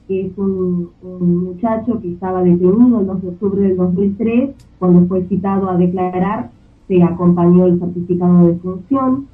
que 0.07 0.27
es 0.27 0.39
un, 0.39 0.91
muchacho 1.03 2.01
que 2.01 2.13
estaba 2.13 2.43
detenido 2.43 3.01
el 3.01 3.07
2 3.07 3.23
de 3.23 3.29
octubre 3.29 3.61
del 3.63 3.77
2003, 3.77 4.51
cuando 4.79 5.07
fue 5.09 5.25
citado 5.25 5.69
a 5.69 5.77
declarar, 5.77 6.51
se 6.87 7.03
acompañó 7.03 7.67
el 7.67 7.79
certificado 7.79 8.47
de 8.47 8.55
función. 8.57 9.27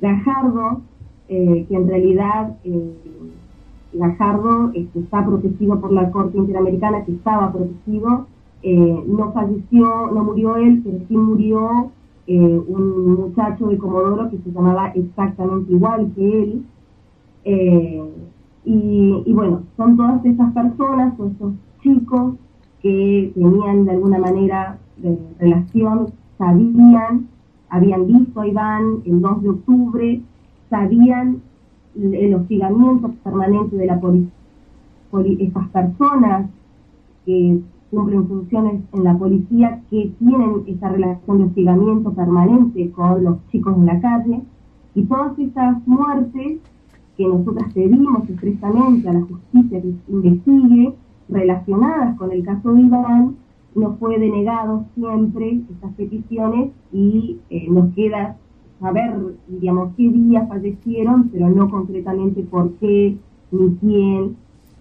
Gajardo, 0.00 0.80
eh, 1.28 1.66
que 1.68 1.74
en 1.74 1.88
realidad 1.88 2.56
eh, 2.64 2.94
Gajardo 3.92 4.70
este, 4.74 5.00
está 5.00 5.26
protegido 5.26 5.80
por 5.80 5.92
la 5.92 6.10
Corte 6.10 6.38
Interamericana, 6.38 7.04
que 7.04 7.12
estaba 7.12 7.52
protegido, 7.52 8.26
eh, 8.62 9.04
no 9.06 9.32
falleció, 9.32 10.10
no 10.12 10.24
murió 10.24 10.56
él, 10.56 10.80
pero 10.84 10.98
sí 11.06 11.16
murió 11.16 11.90
un 12.30 13.14
muchacho 13.14 13.68
de 13.68 13.78
Comodoro 13.78 14.28
que 14.28 14.36
se 14.36 14.52
llamaba 14.52 14.88
exactamente 14.88 15.72
igual 15.72 16.12
que 16.14 16.42
él. 16.42 16.62
Y, 18.64 19.32
bueno, 19.32 19.62
son 19.76 19.96
todas 19.96 20.24
esas 20.24 20.52
personas, 20.52 21.16
son 21.16 21.34
esos 21.36 21.54
chicos 21.82 22.34
que 22.82 23.32
tenían 23.34 23.84
de 23.84 23.92
alguna 23.92 24.18
manera 24.18 24.78
de 24.98 25.18
relación, 25.38 26.08
sabían, 26.36 27.28
habían 27.70 28.06
visto 28.06 28.40
a 28.40 28.46
Iván 28.46 29.02
el 29.04 29.20
2 29.20 29.42
de 29.42 29.48
octubre, 29.48 30.22
sabían 30.70 31.40
el 31.94 32.34
hostigamiento 32.34 33.12
permanente 33.24 33.76
de 33.76 33.86
la 33.86 34.00
policía, 34.00 34.32
estas 35.40 35.68
personas 35.68 36.50
que 37.24 37.60
cumplen 37.90 38.28
funciones 38.28 38.82
en 38.92 39.04
la 39.04 39.16
policía 39.16 39.80
que 39.90 40.12
tienen 40.18 40.64
esa 40.66 40.88
relación 40.90 41.38
de 41.38 41.44
hostigamiento 41.44 42.12
permanente 42.12 42.90
con 42.90 43.24
los 43.24 43.38
chicos 43.50 43.76
en 43.76 43.86
la 43.86 44.00
calle 44.00 44.42
y 44.94 45.02
todas 45.04 45.38
esas 45.38 45.86
muertes 45.86 46.58
que 47.18 47.26
nosotras 47.26 47.72
pedimos 47.74 48.28
expresamente 48.30 49.08
a 49.08 49.12
la 49.12 49.22
justicia 49.22 49.82
que 49.82 49.92
investigue 50.08 50.94
relacionadas 51.28 52.16
con 52.16 52.30
el 52.30 52.44
caso 52.44 52.72
de 52.72 52.82
Iván, 52.82 53.36
nos 53.74 53.98
fue 53.98 54.18
denegado 54.18 54.86
siempre 54.94 55.60
estas 55.70 55.92
peticiones 55.94 56.70
y 56.92 57.38
eh, 57.50 57.66
nos 57.68 57.92
queda 57.94 58.36
saber, 58.80 59.14
digamos, 59.48 59.94
qué 59.96 60.08
día 60.08 60.46
fallecieron, 60.46 61.28
pero 61.30 61.50
no 61.50 61.68
concretamente 61.68 62.42
por 62.42 62.72
qué 62.74 63.16
ni 63.50 63.74
quién. 63.76 64.36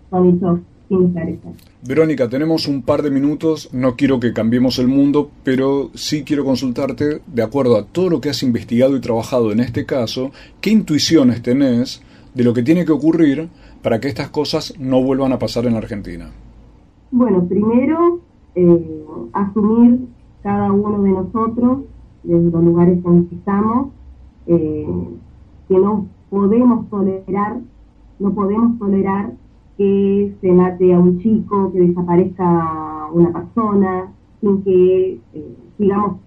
Son 0.09 0.25
hechos 0.25 0.59
sin 0.87 1.07
esclarecer. 1.07 1.51
Verónica, 1.85 2.29
tenemos 2.29 2.67
un 2.67 2.81
par 2.81 3.01
de 3.01 3.11
minutos, 3.11 3.69
no 3.73 3.95
quiero 3.95 4.19
que 4.19 4.31
cambiemos 4.31 4.79
el 4.79 4.87
mundo, 4.87 5.29
pero 5.43 5.89
sí 5.95 6.23
quiero 6.23 6.45
consultarte, 6.45 7.21
de 7.27 7.43
acuerdo 7.43 7.77
a 7.77 7.85
todo 7.85 8.09
lo 8.09 8.21
que 8.21 8.29
has 8.29 8.41
investigado 8.43 8.95
y 8.95 9.01
trabajado 9.01 9.51
en 9.51 9.59
este 9.59 9.85
caso, 9.85 10.31
¿qué 10.61 10.69
intuiciones 10.69 11.41
tenés 11.41 12.01
de 12.37 12.43
lo 12.43 12.53
que 12.53 12.61
tiene 12.61 12.85
que 12.85 12.91
ocurrir 12.91 13.49
para 13.81 13.99
que 13.99 14.07
estas 14.07 14.29
cosas 14.29 14.75
no 14.79 15.01
vuelvan 15.01 15.33
a 15.33 15.39
pasar 15.39 15.65
en 15.65 15.73
la 15.73 15.79
Argentina? 15.79 16.29
Bueno, 17.09 17.43
primero, 17.47 18.19
eh, 18.53 19.05
asumir 19.33 20.07
cada 20.43 20.71
uno 20.71 21.01
de 21.01 21.09
nosotros, 21.09 21.79
desde 22.23 22.51
los 22.51 22.63
lugares 22.63 22.99
en 23.03 23.27
que 23.27 23.35
estamos, 23.35 23.87
eh, 24.45 24.87
que 25.67 25.79
no 25.79 26.05
podemos 26.29 26.87
tolerar, 26.91 27.57
no 28.19 28.33
podemos 28.33 28.77
tolerar 28.77 29.31
que 29.75 30.35
se 30.39 30.51
mate 30.51 30.93
a 30.93 30.99
un 30.99 31.19
chico, 31.19 31.71
que 31.71 31.79
desaparezca 31.79 33.09
una 33.13 33.33
persona, 33.33 34.11
sin 34.41 34.61
que 34.61 35.19
eh, 35.33 35.57
sigamos, 35.79 36.17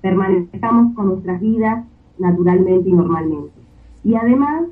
permanezcamos 0.00 0.96
con 0.96 1.06
nuestras 1.10 1.40
vidas 1.40 1.84
naturalmente 2.18 2.88
y 2.88 2.92
normalmente. 2.92 3.52
Y 4.02 4.14
además, 4.16 4.64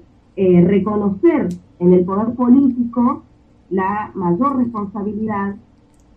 eh, 0.42 0.64
reconocer 0.66 1.50
en 1.80 1.92
el 1.92 2.02
poder 2.06 2.34
político 2.34 3.24
la 3.68 4.10
mayor 4.14 4.56
responsabilidad 4.56 5.56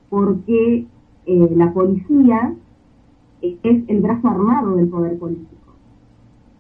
porque 0.10 0.88
eh, 1.26 1.50
la 1.58 1.74
policía 1.74 2.54
es 3.42 3.84
el 3.90 4.00
brazo 4.00 4.30
armado 4.30 4.78
del 4.78 4.88
poder 4.88 5.20
político. 5.20 5.74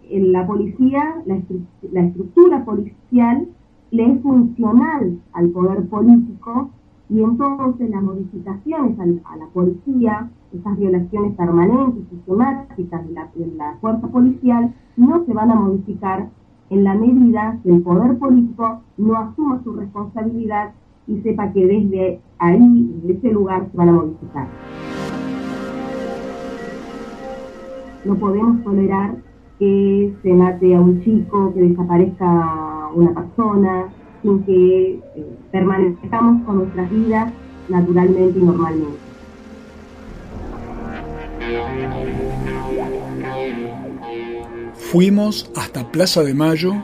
En 0.10 0.34
la 0.34 0.46
policía, 0.46 1.24
la, 1.26 1.36
estructura 2.02 2.66
policial 2.66 3.48
le 3.92 4.12
es 4.12 4.22
funcional 4.22 5.20
al 5.32 5.50
poder 5.52 5.88
político 5.88 6.70
y 7.10 7.22
entonces 7.22 7.90
las 7.90 8.04
modificaciones 8.04 9.00
a, 9.00 9.38
la 9.38 9.46
policía, 9.54 10.30
esas 10.54 10.78
violaciones 10.78 11.34
permanentes, 11.38 12.10
sistemáticas 12.10 13.08
de 13.08 13.14
la, 13.14 13.30
de 13.34 13.48
la 13.56 13.78
fuerza 13.80 14.06
policial, 14.10 14.74
no 14.98 15.24
se 15.26 15.34
van 15.34 15.50
a 15.50 15.56
modificar 15.56 16.28
en 16.74 16.84
la 16.84 16.96
medida 16.96 17.60
que 17.64 17.70
el 17.70 17.82
poder 17.84 18.18
político 18.18 18.82
no 18.98 19.16
asuma 19.16 19.62
su 19.64 19.74
responsabilidad 19.74 20.72
y 21.08 21.22
sepa 21.22 21.52
que 21.52 21.68
desde 21.68 22.20
ahí, 22.40 22.92
desde 23.04 23.20
ese 23.20 23.32
lugar, 23.32 23.68
se 23.70 23.78
van 23.78 23.90
a 23.90 23.92
modificar. 23.94 24.48
No 28.06 28.16
podemos 28.16 28.64
tolerar 28.64 29.16
que 29.60 30.14
se 30.24 30.34
mate 30.34 30.76
a 30.76 30.82
un 30.82 31.04
chico, 31.04 31.54
que 31.54 31.62
desaparezca 31.62 32.90
una 32.96 33.14
persona, 33.14 33.86
sin 34.24 34.44
que 34.44 35.00
eh, 35.16 35.38
permanezcamos 35.52 36.44
con 36.44 36.58
nuestras 36.58 36.90
vidas 36.90 37.32
naturalmente 37.70 38.40
y 38.40 38.44
normalmente. 38.44 38.98
Fuimos 44.94 45.50
hasta 45.56 45.92
Plaza 45.92 46.22
de 46.22 46.36
Mayo 46.36 46.76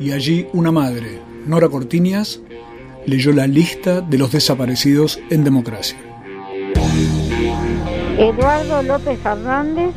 y 0.00 0.12
allí 0.12 0.46
una 0.54 0.72
madre, 0.72 1.20
Nora 1.44 1.68
Cortiñas, 1.68 2.40
leyó 3.04 3.30
la 3.30 3.46
lista 3.46 4.00
de 4.00 4.16
los 4.16 4.32
desaparecidos 4.32 5.20
en 5.28 5.44
democracia. 5.44 5.98
Eduardo 8.16 8.82
López 8.82 9.18
Fernández, 9.20 9.90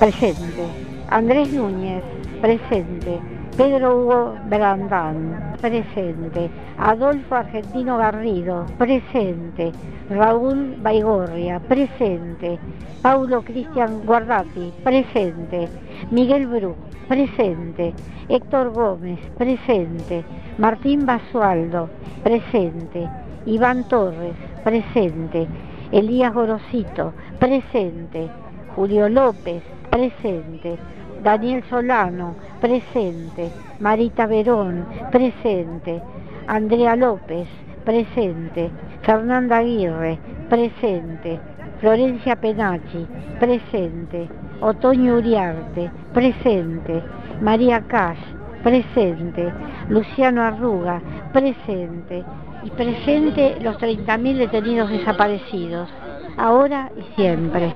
presente. 0.00 0.64
Andrés 1.08 1.52
Núñez, 1.52 2.02
presente. 2.40 3.20
Pedro 3.56 4.00
Hugo 4.00 4.34
Brandán, 4.48 5.54
presente. 5.60 6.50
Adolfo 6.78 7.36
Argentino 7.36 7.96
Garrido, 7.96 8.66
presente. 8.76 9.70
Raúl 10.10 10.74
Baigorria, 10.82 11.60
presente. 11.60 12.58
Paulo 13.02 13.42
Cristian 13.42 14.04
Guardati, 14.04 14.72
presente. 14.82 15.68
Miguel 16.10 16.46
Bru, 16.46 16.74
presente. 17.08 17.94
Héctor 18.28 18.72
Gómez, 18.72 19.18
presente. 19.38 20.24
Martín 20.58 21.06
Basualdo, 21.06 21.88
presente. 22.22 23.08
Iván 23.46 23.84
Torres, 23.88 24.34
presente. 24.64 25.46
Elías 25.90 26.32
Gorosito, 26.32 27.12
presente. 27.38 28.28
Julio 28.74 29.08
López, 29.08 29.62
presente. 29.90 30.78
Daniel 31.22 31.62
Solano, 31.70 32.34
presente. 32.60 33.50
Marita 33.80 34.26
Verón, 34.26 34.86
presente. 35.10 36.02
Andrea 36.46 36.96
López, 36.96 37.46
presente. 37.84 38.70
Fernanda 39.02 39.58
Aguirre, 39.58 40.18
presente. 40.48 41.40
Florencia 41.82 42.36
Penachi, 42.36 43.08
presente. 43.40 44.28
Otoño 44.60 45.16
Uriarte, 45.16 45.90
presente. 46.14 47.02
María 47.40 47.80
Cash, 47.88 48.20
presente. 48.62 49.52
Luciano 49.88 50.42
Arruga, 50.42 51.02
presente. 51.32 52.22
Y 52.62 52.70
presente 52.70 53.56
los 53.60 53.76
30.000 53.78 54.36
detenidos 54.36 54.90
desaparecidos, 54.90 55.88
ahora 56.36 56.92
y 56.96 57.02
siempre. 57.16 57.74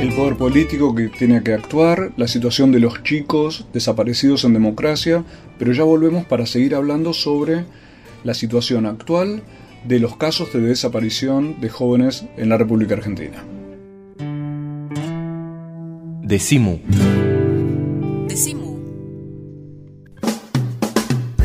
el 0.00 0.14
poder 0.14 0.36
político 0.36 0.94
que 0.96 1.08
tiene 1.08 1.42
que 1.44 1.54
actuar, 1.54 2.10
la 2.16 2.26
situación 2.26 2.72
de 2.72 2.80
los 2.80 3.04
chicos 3.04 3.66
desaparecidos 3.72 4.44
en 4.44 4.54
democracia, 4.54 5.22
pero 5.58 5.72
ya 5.72 5.84
volvemos 5.84 6.24
para 6.24 6.46
seguir 6.46 6.74
hablando 6.74 7.12
sobre 7.12 7.64
la 8.24 8.34
situación 8.34 8.86
actual 8.86 9.42
de 9.84 9.98
los 9.98 10.16
casos 10.16 10.52
de 10.52 10.60
desaparición 10.60 11.60
de 11.60 11.68
jóvenes 11.68 12.24
en 12.36 12.48
la 12.48 12.58
República 12.58 12.94
Argentina. 12.94 13.44
Decimu. 16.22 16.80
Decimu. 18.28 18.78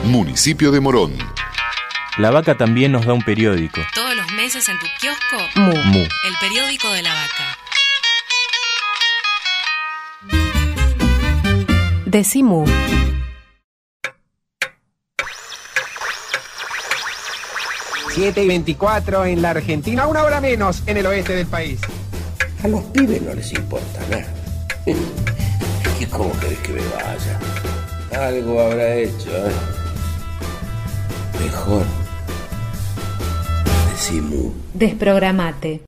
Municipio 0.05 0.71
de 0.71 0.81
Morón. 0.81 1.13
La 2.17 2.31
vaca 2.31 2.57
también 2.57 2.93
nos 2.93 3.05
da 3.05 3.13
un 3.13 3.21
periódico. 3.21 3.83
Todos 3.95 4.17
los 4.17 4.33
meses 4.33 4.67
en 4.71 4.79
tu 4.79 4.87
kiosco. 4.99 5.37
Mu. 5.55 5.75
Mu. 5.85 6.01
El 6.01 6.35
periódico 6.41 6.91
de 6.93 7.03
la 7.03 7.13
vaca. 7.13 7.59
Decimu. 12.07 12.65
7 18.19 18.43
y 18.43 18.49
24 18.49 19.27
en 19.27 19.43
la 19.43 19.51
Argentina, 19.51 20.09
una 20.09 20.25
hora 20.25 20.41
menos 20.41 20.83
en 20.87 20.97
el 20.97 21.07
oeste 21.07 21.37
del 21.37 21.47
país. 21.47 21.79
A 22.65 22.67
los 22.67 22.83
pibes 22.87 23.23
no 23.23 23.33
les 23.33 23.53
importa 23.53 24.01
nada. 24.11 24.27
¿Y 26.01 26.05
cómo 26.07 26.33
querés 26.41 26.59
que 26.59 26.73
me 26.73 26.81
vaya? 26.81 28.27
Algo 28.27 28.61
habrá 28.61 28.97
hecho, 28.97 29.31
¿eh? 29.31 29.53
Mejor. 31.45 31.85
Decimos. 33.93 34.53
Desprogramate. 34.75 35.83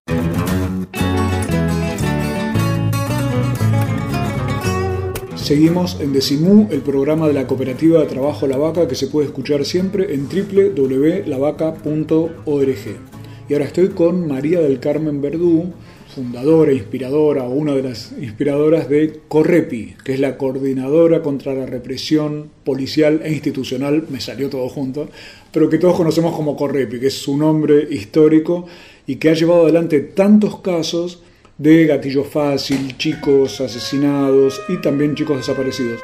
Seguimos 5.51 5.99
en 5.99 6.13
Decimú, 6.13 6.69
el 6.71 6.81
programa 6.81 7.27
de 7.27 7.33
la 7.33 7.49
cooperativa 7.49 7.99
de 7.99 8.07
trabajo 8.07 8.47
La 8.47 8.57
Vaca 8.57 8.87
que 8.87 8.95
se 8.95 9.09
puede 9.09 9.27
escuchar 9.27 9.65
siempre 9.65 10.15
en 10.15 10.29
www.lavaca.org. 10.29 11.27
Y 13.49 13.53
ahora 13.53 13.65
estoy 13.65 13.89
con 13.89 14.29
María 14.29 14.61
del 14.61 14.79
Carmen 14.79 15.21
Verdú, 15.21 15.73
fundadora, 16.15 16.73
inspiradora 16.73 17.49
una 17.49 17.75
de 17.75 17.83
las 17.83 18.13
inspiradoras 18.13 18.89
de 18.89 19.23
Correpi, 19.27 19.97
que 20.05 20.15
es 20.15 20.21
la 20.21 20.39
Coordinadora 20.39 21.21
contra 21.21 21.53
la 21.53 21.67
Represión 21.67 22.51
Policial 22.63 23.21
e 23.25 23.33
Institucional, 23.33 24.05
me 24.09 24.21
salió 24.21 24.51
todo 24.51 24.69
junto, 24.69 25.09
pero 25.51 25.69
que 25.69 25.79
todos 25.79 25.97
conocemos 25.97 26.37
como 26.37 26.55
Correpi, 26.55 27.01
que 27.01 27.09
es 27.09 27.15
su 27.15 27.37
nombre 27.37 27.89
histórico 27.91 28.67
y 29.05 29.17
que 29.17 29.31
ha 29.31 29.35
llevado 29.35 29.65
adelante 29.65 29.99
tantos 29.99 30.61
casos 30.61 31.25
de 31.61 31.85
gatillo 31.85 32.25
fácil, 32.25 32.97
chicos 32.97 33.61
asesinados 33.61 34.59
y 34.71 34.81
también 34.81 35.15
chicos 35.15 35.37
desaparecidos. 35.37 36.01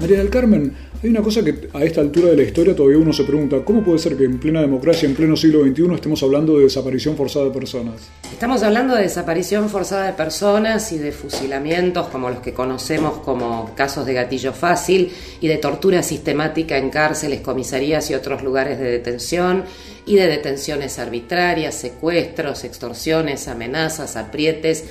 María 0.00 0.18
del 0.18 0.30
Carmen, 0.30 0.74
hay 1.04 1.10
una 1.10 1.20
cosa 1.20 1.44
que 1.44 1.68
a 1.74 1.84
esta 1.84 2.00
altura 2.00 2.30
de 2.30 2.36
la 2.36 2.44
historia 2.44 2.74
todavía 2.74 2.96
uno 2.96 3.12
se 3.12 3.24
pregunta, 3.24 3.58
¿cómo 3.62 3.84
puede 3.84 3.98
ser 3.98 4.16
que 4.16 4.24
en 4.24 4.40
plena 4.40 4.62
democracia, 4.62 5.06
en 5.06 5.14
pleno 5.14 5.36
siglo 5.36 5.62
XXI, 5.62 5.94
estemos 5.94 6.22
hablando 6.22 6.56
de 6.56 6.64
desaparición 6.64 7.14
forzada 7.14 7.44
de 7.44 7.50
personas? 7.50 8.08
Estamos 8.32 8.62
hablando 8.62 8.94
de 8.94 9.02
desaparición 9.02 9.68
forzada 9.68 10.06
de 10.06 10.14
personas 10.14 10.92
y 10.92 10.98
de 10.98 11.12
fusilamientos 11.12 12.06
como 12.06 12.30
los 12.30 12.38
que 12.38 12.54
conocemos 12.54 13.18
como 13.18 13.74
casos 13.74 14.06
de 14.06 14.14
gatillo 14.14 14.54
fácil 14.54 15.12
y 15.42 15.48
de 15.48 15.58
tortura 15.58 16.02
sistemática 16.02 16.78
en 16.78 16.88
cárceles, 16.88 17.42
comisarías 17.42 18.10
y 18.10 18.14
otros 18.14 18.42
lugares 18.42 18.78
de 18.78 18.90
detención 18.90 19.64
y 20.06 20.14
de 20.16 20.26
detenciones 20.26 20.98
arbitrarias, 20.98 21.74
secuestros, 21.74 22.64
extorsiones, 22.64 23.46
amenazas, 23.46 24.16
aprietes 24.16 24.84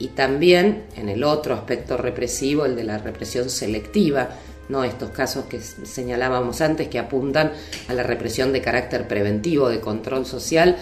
y 0.00 0.08
también 0.08 0.86
en 0.96 1.08
el 1.08 1.22
otro 1.22 1.54
aspecto 1.54 1.96
represivo, 1.96 2.64
el 2.64 2.74
de 2.74 2.82
la 2.82 2.98
represión 2.98 3.48
selectiva 3.50 4.30
no 4.70 4.84
estos 4.84 5.10
casos 5.10 5.46
que 5.46 5.60
señalábamos 5.60 6.60
antes 6.60 6.86
que 6.88 6.98
apuntan 6.98 7.52
a 7.88 7.94
la 7.94 8.04
represión 8.04 8.52
de 8.52 8.62
carácter 8.62 9.08
preventivo, 9.08 9.68
de 9.68 9.80
control 9.80 10.24
social, 10.24 10.76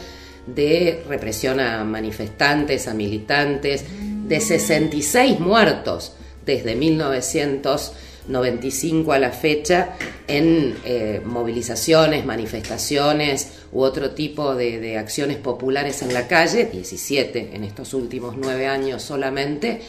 de 0.46 1.02
represión 1.08 1.60
a 1.60 1.82
manifestantes, 1.84 2.88
a 2.88 2.94
militantes, 2.94 3.84
de 4.28 4.40
66 4.40 5.40
muertos 5.40 6.12
desde 6.44 6.76
1995 6.76 9.12
a 9.12 9.18
la 9.18 9.30
fecha 9.30 9.94
en 10.26 10.76
eh, 10.84 11.22
movilizaciones, 11.24 12.26
manifestaciones 12.26 13.52
u 13.72 13.80
otro 13.82 14.10
tipo 14.10 14.54
de, 14.54 14.78
de 14.80 14.98
acciones 14.98 15.38
populares 15.38 16.02
en 16.02 16.12
la 16.14 16.28
calle, 16.28 16.66
17 16.66 17.52
en 17.54 17.64
estos 17.64 17.94
últimos 17.94 18.36
nueve 18.36 18.66
años 18.66 19.02
solamente, 19.02 19.80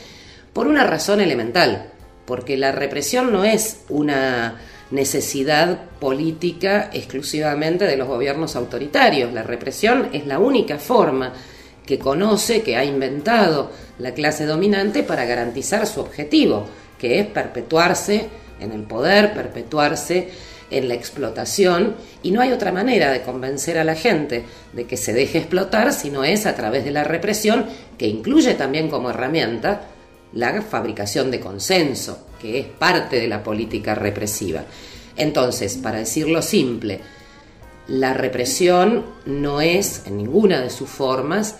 por 0.53 0.67
una 0.67 0.85
razón 0.85 1.19
elemental, 1.21 1.91
porque 2.29 2.57
la 2.57 2.71
represión 2.71 3.33
no 3.33 3.43
es 3.43 3.79
una 3.89 4.61
necesidad 4.91 5.79
política 5.99 6.91
exclusivamente 6.93 7.85
de 7.85 7.97
los 7.97 8.07
gobiernos 8.07 8.55
autoritarios. 8.55 9.33
La 9.33 9.41
represión 9.41 10.09
es 10.13 10.27
la 10.27 10.37
única 10.37 10.77
forma 10.77 11.33
que 11.87 11.97
conoce, 11.97 12.61
que 12.61 12.77
ha 12.77 12.85
inventado 12.85 13.71
la 13.97 14.13
clase 14.13 14.45
dominante 14.45 15.01
para 15.01 15.25
garantizar 15.25 15.87
su 15.87 16.01
objetivo, 16.01 16.67
que 16.99 17.19
es 17.19 17.25
perpetuarse 17.25 18.27
en 18.59 18.73
el 18.73 18.83
poder, 18.83 19.33
perpetuarse 19.33 20.29
en 20.69 20.87
la 20.87 20.93
explotación, 20.93 21.95
y 22.21 22.29
no 22.29 22.41
hay 22.41 22.51
otra 22.51 22.71
manera 22.71 23.11
de 23.11 23.23
convencer 23.23 23.79
a 23.79 23.83
la 23.83 23.95
gente 23.95 24.43
de 24.73 24.85
que 24.85 24.97
se 24.97 25.13
deje 25.13 25.39
explotar 25.39 25.93
si 25.93 26.11
no 26.11 26.23
es 26.23 26.45
a 26.45 26.55
través 26.55 26.85
de 26.85 26.91
la 26.91 27.03
represión, 27.03 27.65
que 27.97 28.05
incluye 28.05 28.53
también 28.53 28.87
como 28.87 29.09
herramienta 29.09 29.81
la 30.33 30.61
fabricación 30.61 31.31
de 31.31 31.39
consenso, 31.39 32.27
que 32.39 32.59
es 32.59 32.65
parte 32.67 33.19
de 33.19 33.27
la 33.27 33.43
política 33.43 33.95
represiva. 33.95 34.63
Entonces, 35.15 35.77
para 35.77 35.99
decirlo 35.99 36.41
simple, 36.41 37.01
la 37.87 38.13
represión 38.13 39.05
no 39.25 39.61
es, 39.61 40.03
en 40.05 40.17
ninguna 40.17 40.61
de 40.61 40.69
sus 40.69 40.89
formas, 40.89 41.57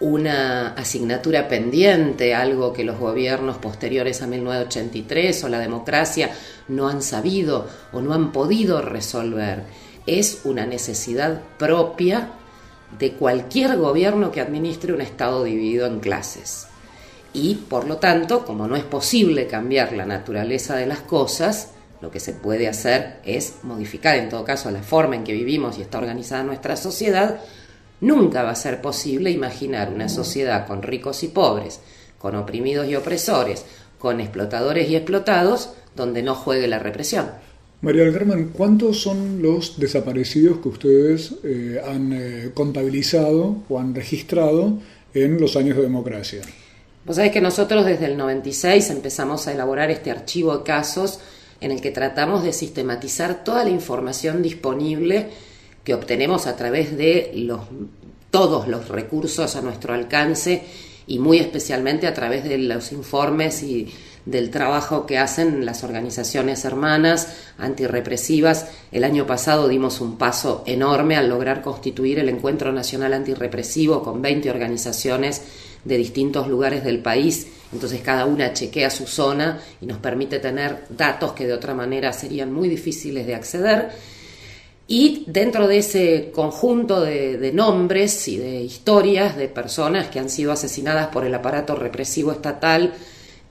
una 0.00 0.68
asignatura 0.74 1.48
pendiente, 1.48 2.34
algo 2.34 2.72
que 2.72 2.84
los 2.84 2.98
gobiernos 2.98 3.58
posteriores 3.58 4.22
a 4.22 4.26
1983 4.26 5.44
o 5.44 5.48
la 5.48 5.58
democracia 5.58 6.30
no 6.68 6.88
han 6.88 7.02
sabido 7.02 7.66
o 7.92 8.00
no 8.00 8.14
han 8.14 8.32
podido 8.32 8.80
resolver. 8.80 9.64
Es 10.06 10.42
una 10.44 10.66
necesidad 10.66 11.42
propia 11.58 12.30
de 12.98 13.12
cualquier 13.12 13.76
gobierno 13.76 14.30
que 14.30 14.40
administre 14.40 14.94
un 14.94 15.02
Estado 15.02 15.44
dividido 15.44 15.86
en 15.86 16.00
clases 16.00 16.67
y 17.32 17.54
por 17.54 17.86
lo 17.86 17.98
tanto, 17.98 18.44
como 18.44 18.66
no 18.66 18.76
es 18.76 18.84
posible 18.84 19.46
cambiar 19.46 19.92
la 19.92 20.06
naturaleza 20.06 20.76
de 20.76 20.86
las 20.86 21.00
cosas, 21.00 21.70
lo 22.00 22.10
que 22.10 22.20
se 22.20 22.32
puede 22.32 22.68
hacer 22.68 23.16
es 23.24 23.56
modificar 23.62 24.16
en 24.16 24.28
todo 24.28 24.44
caso 24.44 24.70
la 24.70 24.82
forma 24.82 25.16
en 25.16 25.24
que 25.24 25.32
vivimos 25.32 25.78
y 25.78 25.82
está 25.82 25.98
organizada 25.98 26.44
nuestra 26.44 26.76
sociedad, 26.76 27.40
nunca 28.00 28.42
va 28.42 28.50
a 28.50 28.56
ser 28.56 28.80
posible 28.80 29.30
imaginar 29.30 29.92
una 29.92 30.08
sociedad 30.08 30.66
con 30.66 30.82
ricos 30.82 31.22
y 31.22 31.28
pobres, 31.28 31.80
con 32.18 32.36
oprimidos 32.36 32.88
y 32.88 32.94
opresores, 32.94 33.64
con 33.98 34.20
explotadores 34.20 34.88
y 34.88 34.96
explotados, 34.96 35.70
donde 35.96 36.22
no 36.22 36.34
juegue 36.34 36.68
la 36.68 36.78
represión. 36.78 37.26
María 37.80 38.04
del 38.04 38.12
Carmen, 38.12 38.50
¿cuántos 38.52 39.00
son 39.00 39.40
los 39.40 39.78
desaparecidos 39.78 40.58
que 40.58 40.68
ustedes 40.68 41.34
eh, 41.44 41.80
han 41.84 42.12
eh, 42.12 42.50
contabilizado 42.54 43.56
o 43.68 43.78
han 43.78 43.94
registrado 43.94 44.78
en 45.14 45.40
los 45.40 45.56
años 45.56 45.76
de 45.76 45.82
democracia? 45.82 46.42
Vos 47.08 47.16
sabés 47.16 47.32
que 47.32 47.40
nosotros 47.40 47.86
desde 47.86 48.04
el 48.04 48.18
96 48.18 48.90
empezamos 48.90 49.46
a 49.46 49.52
elaborar 49.52 49.90
este 49.90 50.10
archivo 50.10 50.58
de 50.58 50.62
casos 50.62 51.20
en 51.58 51.70
el 51.70 51.80
que 51.80 51.90
tratamos 51.90 52.42
de 52.42 52.52
sistematizar 52.52 53.44
toda 53.44 53.64
la 53.64 53.70
información 53.70 54.42
disponible 54.42 55.30
que 55.84 55.94
obtenemos 55.94 56.46
a 56.46 56.54
través 56.54 56.98
de 56.98 57.32
los, 57.34 57.62
todos 58.30 58.68
los 58.68 58.88
recursos 58.88 59.56
a 59.56 59.62
nuestro 59.62 59.94
alcance 59.94 60.64
y 61.06 61.18
muy 61.18 61.38
especialmente 61.38 62.06
a 62.06 62.12
través 62.12 62.44
de 62.44 62.58
los 62.58 62.92
informes 62.92 63.62
y 63.62 63.90
del 64.26 64.50
trabajo 64.50 65.06
que 65.06 65.16
hacen 65.16 65.64
las 65.64 65.84
organizaciones 65.84 66.66
hermanas 66.66 67.28
antirrepresivas. 67.56 68.66
El 68.92 69.04
año 69.04 69.26
pasado 69.26 69.66
dimos 69.66 70.02
un 70.02 70.18
paso 70.18 70.62
enorme 70.66 71.16
al 71.16 71.30
lograr 71.30 71.62
constituir 71.62 72.18
el 72.18 72.28
Encuentro 72.28 72.70
Nacional 72.70 73.14
Antirrepresivo 73.14 74.02
con 74.02 74.20
20 74.20 74.50
organizaciones 74.50 75.40
de 75.88 75.96
distintos 75.96 76.46
lugares 76.46 76.84
del 76.84 77.00
país, 77.00 77.48
entonces 77.72 78.00
cada 78.02 78.26
una 78.26 78.52
chequea 78.52 78.90
su 78.90 79.06
zona 79.06 79.60
y 79.80 79.86
nos 79.86 79.98
permite 79.98 80.38
tener 80.38 80.84
datos 80.90 81.32
que 81.32 81.46
de 81.46 81.54
otra 81.54 81.74
manera 81.74 82.12
serían 82.12 82.52
muy 82.52 82.68
difíciles 82.68 83.26
de 83.26 83.34
acceder. 83.34 83.88
Y 84.86 85.24
dentro 85.26 85.66
de 85.66 85.78
ese 85.78 86.30
conjunto 86.34 87.02
de, 87.02 87.50
nombres 87.52 88.26
y 88.28 88.38
de 88.38 88.62
historias 88.62 89.36
de 89.36 89.48
personas 89.48 90.08
que 90.08 90.18
han 90.18 90.30
sido 90.30 90.52
asesinadas 90.52 91.08
por 91.08 91.26
el 91.26 91.34
aparato 91.34 91.74
represivo 91.74 92.32
estatal 92.32 92.94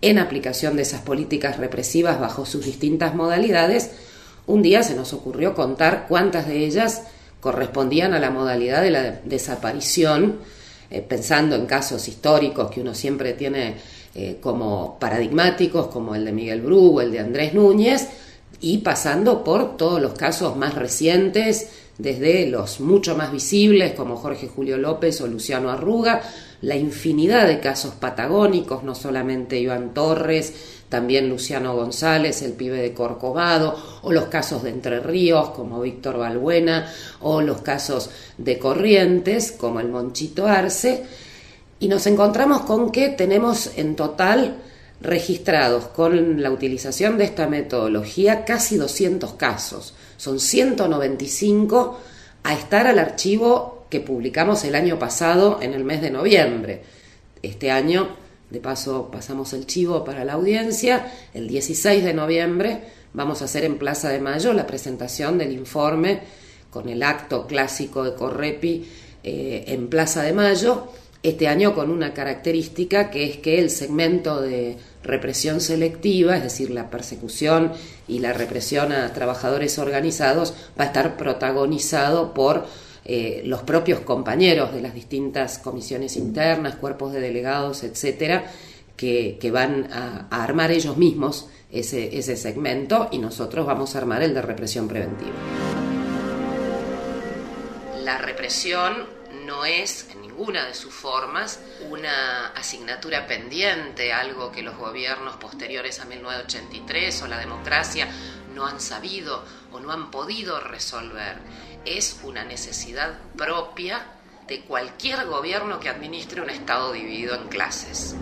en 0.02 0.18
aplicación 0.18 0.76
de 0.76 0.84
esas 0.84 1.02
políticas 1.02 1.58
represivas 1.58 2.20
bajo 2.20 2.46
sus 2.46 2.66
distintas 2.66 3.14
modalidades, 3.14 3.92
un 4.48 4.62
día 4.62 4.82
se 4.82 4.96
nos 4.96 5.14
ocurrió 5.14 5.54
contar 5.54 6.06
cuántas 6.08 6.48
de 6.48 6.66
ellas 6.66 7.04
correspondían 7.40 8.14
a 8.14 8.20
la 8.20 8.32
modalidad 8.32 8.82
de 8.82 8.92
la 8.92 9.12
desaparición 9.26 10.40
eh, 10.90 11.02
pensando 11.02 11.56
en 11.56 11.66
casos 11.66 12.08
históricos 12.08 12.72
que 12.72 12.82
uno 12.82 12.96
siempre 12.96 13.34
tiene 13.34 13.76
eh, 14.16 14.38
como 14.42 14.98
paradigmáticos, 15.00 15.88
como 15.88 16.16
el 16.16 16.26
de 16.26 16.32
Miguel 16.32 16.62
Bru 16.62 16.98
o 16.98 17.02
el 17.02 17.12
de 17.12 17.20
Andrés 17.20 17.54
Núñez, 17.54 18.08
y 18.60 18.80
pasando 18.80 19.44
por 19.44 19.78
todos 19.78 20.02
los 20.02 20.14
casos 20.14 20.56
más 20.56 20.74
recientes, 20.74 21.70
desde 21.98 22.46
los 22.48 22.80
mucho 22.80 23.16
más 23.16 23.32
visibles 23.32 23.94
como 23.94 24.18
Jorge 24.18 24.48
Julio 24.48 24.78
López 24.78 25.20
o 25.22 25.28
Luciano 25.28 25.72
Arruga, 25.72 26.22
la 26.62 26.76
infinidad 26.76 27.48
de 27.48 27.60
casos 27.60 27.96
patagónicos, 27.96 28.84
no 28.84 28.96
solamente 28.96 29.60
Iván 29.60 29.94
Torres, 29.94 30.54
también 30.90 31.30
Luciano 31.30 31.76
González, 31.76 32.42
el 32.42 32.54
pibe 32.54 32.78
de 32.78 32.94
Corcovado, 32.94 33.76
o 34.04 34.12
los 34.12 34.26
casos 34.26 34.64
de 34.64 34.70
Entre 34.70 35.00
Ríos, 35.00 35.50
como 35.50 35.82
Víctor 35.82 36.18
Balbuena, 36.18 36.92
o 37.22 37.42
los 37.42 37.62
casos 37.62 38.10
de 38.38 38.58
Corrientes, 38.58 39.52
como 39.52 39.80
el 39.80 39.90
Monchito 39.90 40.48
Arce, 40.48 41.04
y 41.80 41.88
nos 41.88 42.08
encontramos 42.08 42.62
con 42.62 42.92
que 42.92 43.10
tenemos 43.10 43.72
en 43.76 43.96
total 43.96 44.58
registrados 45.02 45.88
con 45.88 46.42
la 46.42 46.50
utilización 46.50 47.18
de 47.18 47.26
esta 47.26 47.48
metodología 47.48 48.46
casi 48.46 48.78
200 48.78 49.34
casos. 49.34 49.94
Son 50.18 50.40
195 50.40 52.00
a 52.44 52.54
estar 52.54 52.88
al 52.88 53.00
archivo 53.00 53.86
que 53.90 54.02
publicamos 54.02 54.64
el 54.64 54.76
año 54.76 55.00
pasado 55.00 55.60
en 55.62 55.74
el 55.74 55.84
mes 55.84 56.02
de 56.02 56.12
noviembre. 56.12 56.84
Este 57.42 57.72
año 57.72 58.10
de 58.50 58.60
paso, 58.60 59.10
pasamos 59.12 59.54
el 59.54 59.66
chivo 59.66 60.04
para 60.04 60.24
la 60.26 60.34
audiencia. 60.34 61.12
El 61.34 61.48
16 61.48 62.04
de 62.04 62.14
noviembre 62.14 62.82
vamos 63.14 63.42
a 63.42 63.46
hacer 63.46 63.66
en 63.66 63.78
Plaza 63.78 64.10
de 64.10 64.20
Mayo 64.20 64.54
la 64.54 64.68
presentación 64.68 65.38
del 65.38 65.52
informe 65.52 66.22
con 66.70 66.90
el 66.90 67.04
acto 67.04 67.48
clásico 67.48 68.04
de 68.04 68.16
Correpi 68.16 68.88
eh, 69.24 69.66
en 69.68 69.88
Plaza 69.90 70.24
de 70.24 70.34
Mayo. 70.34 70.88
Este 71.24 71.48
año 71.48 71.74
con 71.74 71.90
una 71.90 72.14
característica 72.14 73.10
que 73.10 73.26
es 73.26 73.38
que 73.38 73.60
el 73.60 73.70
segmento 73.70 74.42
de 74.42 74.78
represión 75.08 75.62
selectiva, 75.62 76.38
es 76.38 76.44
decir, 76.44 76.70
la 76.70 76.90
persecución 76.90 77.72
y 78.08 78.20
la 78.20 78.34
represión 78.34 78.92
a 78.92 79.12
trabajadores 79.14 79.80
organizados, 79.80 80.54
va 80.80 80.84
a 80.84 80.88
estar 80.88 81.18
protagonizado 81.18 82.34
por 82.34 82.66
eh, 83.06 83.42
los 83.46 83.62
propios 83.62 84.02
compañeros 84.02 84.74
de 84.74 84.82
las 84.82 84.94
distintas 84.94 85.60
comisiones 85.60 86.18
internas, 86.18 86.76
cuerpos 86.76 87.14
de 87.14 87.22
delegados, 87.22 87.84
etcétera, 87.84 88.52
que, 88.98 89.50
van 89.54 89.90
a, 89.94 90.28
armar 90.30 90.72
ellos 90.72 90.98
mismos 90.98 91.48
ese, 91.72 92.18
ese 92.18 92.36
segmento 92.36 93.08
y 93.12 93.20
nosotros 93.20 93.66
vamos 93.66 93.96
a 93.96 94.00
armar 94.00 94.24
el 94.24 94.34
de 94.34 94.42
represión 94.42 94.88
preventiva. 94.88 95.32
La 98.04 98.18
represión 98.18 99.06
no 99.46 99.66
es 99.66 100.08
ninguna 100.38 100.68
de 100.68 100.76
sus 100.76 100.94
formas 100.94 101.60
una 101.90 102.50
asignatura 102.50 103.26
pendiente, 103.26 104.14
algo 104.14 104.52
que 104.52 104.62
los 104.62 104.78
gobiernos 104.78 105.36
posteriores 105.38 106.00
a 106.00 106.06
1983 106.06 107.24
o 107.24 107.28
la 107.28 107.40
democracia 107.40 108.08
no 108.54 108.68
han 108.68 108.80
sabido 108.80 109.44
o 109.72 109.80
no 109.80 109.92
han 109.92 110.12
podido 110.12 110.60
resolver 110.60 111.38
es 111.86 112.20
una 112.24 112.46
necesidad 112.46 113.18
propia 113.36 114.06
de 114.48 114.62
cualquier 114.62 115.26
gobierno 115.26 115.80
que 115.80 115.90
administre 115.90 116.42
un 116.42 116.52
Estado 116.52 116.94
dividido 116.94 117.34
en 117.34 117.48
clases. 117.48 118.16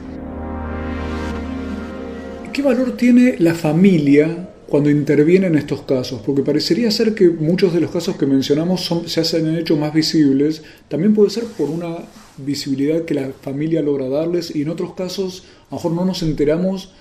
¿Qué 2.53 2.61
valor 2.61 2.95
tiene 2.95 3.35
la 3.39 3.53
familia 3.53 4.54
cuando 4.67 4.89
interviene 4.89 5.47
en 5.47 5.55
estos 5.55 5.81
casos? 5.81 6.21
Porque 6.25 6.41
parecería 6.41 6.89
ser 6.91 7.13
que 7.13 7.29
muchos 7.29 7.73
de 7.73 7.81
los 7.81 7.91
casos 7.91 8.17
que 8.17 8.25
mencionamos 8.25 8.91
se 9.05 9.21
hacen 9.21 9.55
hecho 9.57 9.75
más 9.77 9.93
visibles. 9.93 10.63
También 10.87 11.13
puede 11.13 11.29
ser 11.29 11.45
por 11.45 11.69
una 11.69 11.97
visibilidad 12.37 13.05
que 13.05 13.13
la 13.13 13.29
familia 13.41 13.81
logra 13.81 14.09
darles 14.09 14.55
y 14.55 14.63
en 14.63 14.69
otros 14.69 14.93
casos 14.93 15.43
a 15.69 15.75
lo 15.75 15.77
mejor 15.77 15.91
no 15.93 16.05
nos 16.05 16.21
enteramos 16.23 16.93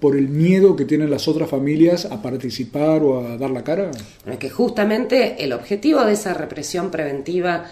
por 0.00 0.16
el 0.16 0.28
miedo 0.28 0.76
que 0.76 0.84
tienen 0.84 1.10
las 1.10 1.26
otras 1.26 1.48
familias 1.48 2.04
a 2.04 2.20
participar 2.20 3.02
o 3.02 3.26
a 3.26 3.36
dar 3.36 3.50
la 3.50 3.64
cara? 3.64 3.90
Es 4.30 4.38
que 4.38 4.50
justamente 4.50 5.42
el 5.42 5.52
objetivo 5.52 6.04
de 6.04 6.12
esa 6.12 6.34
represión 6.34 6.90
preventiva, 6.90 7.64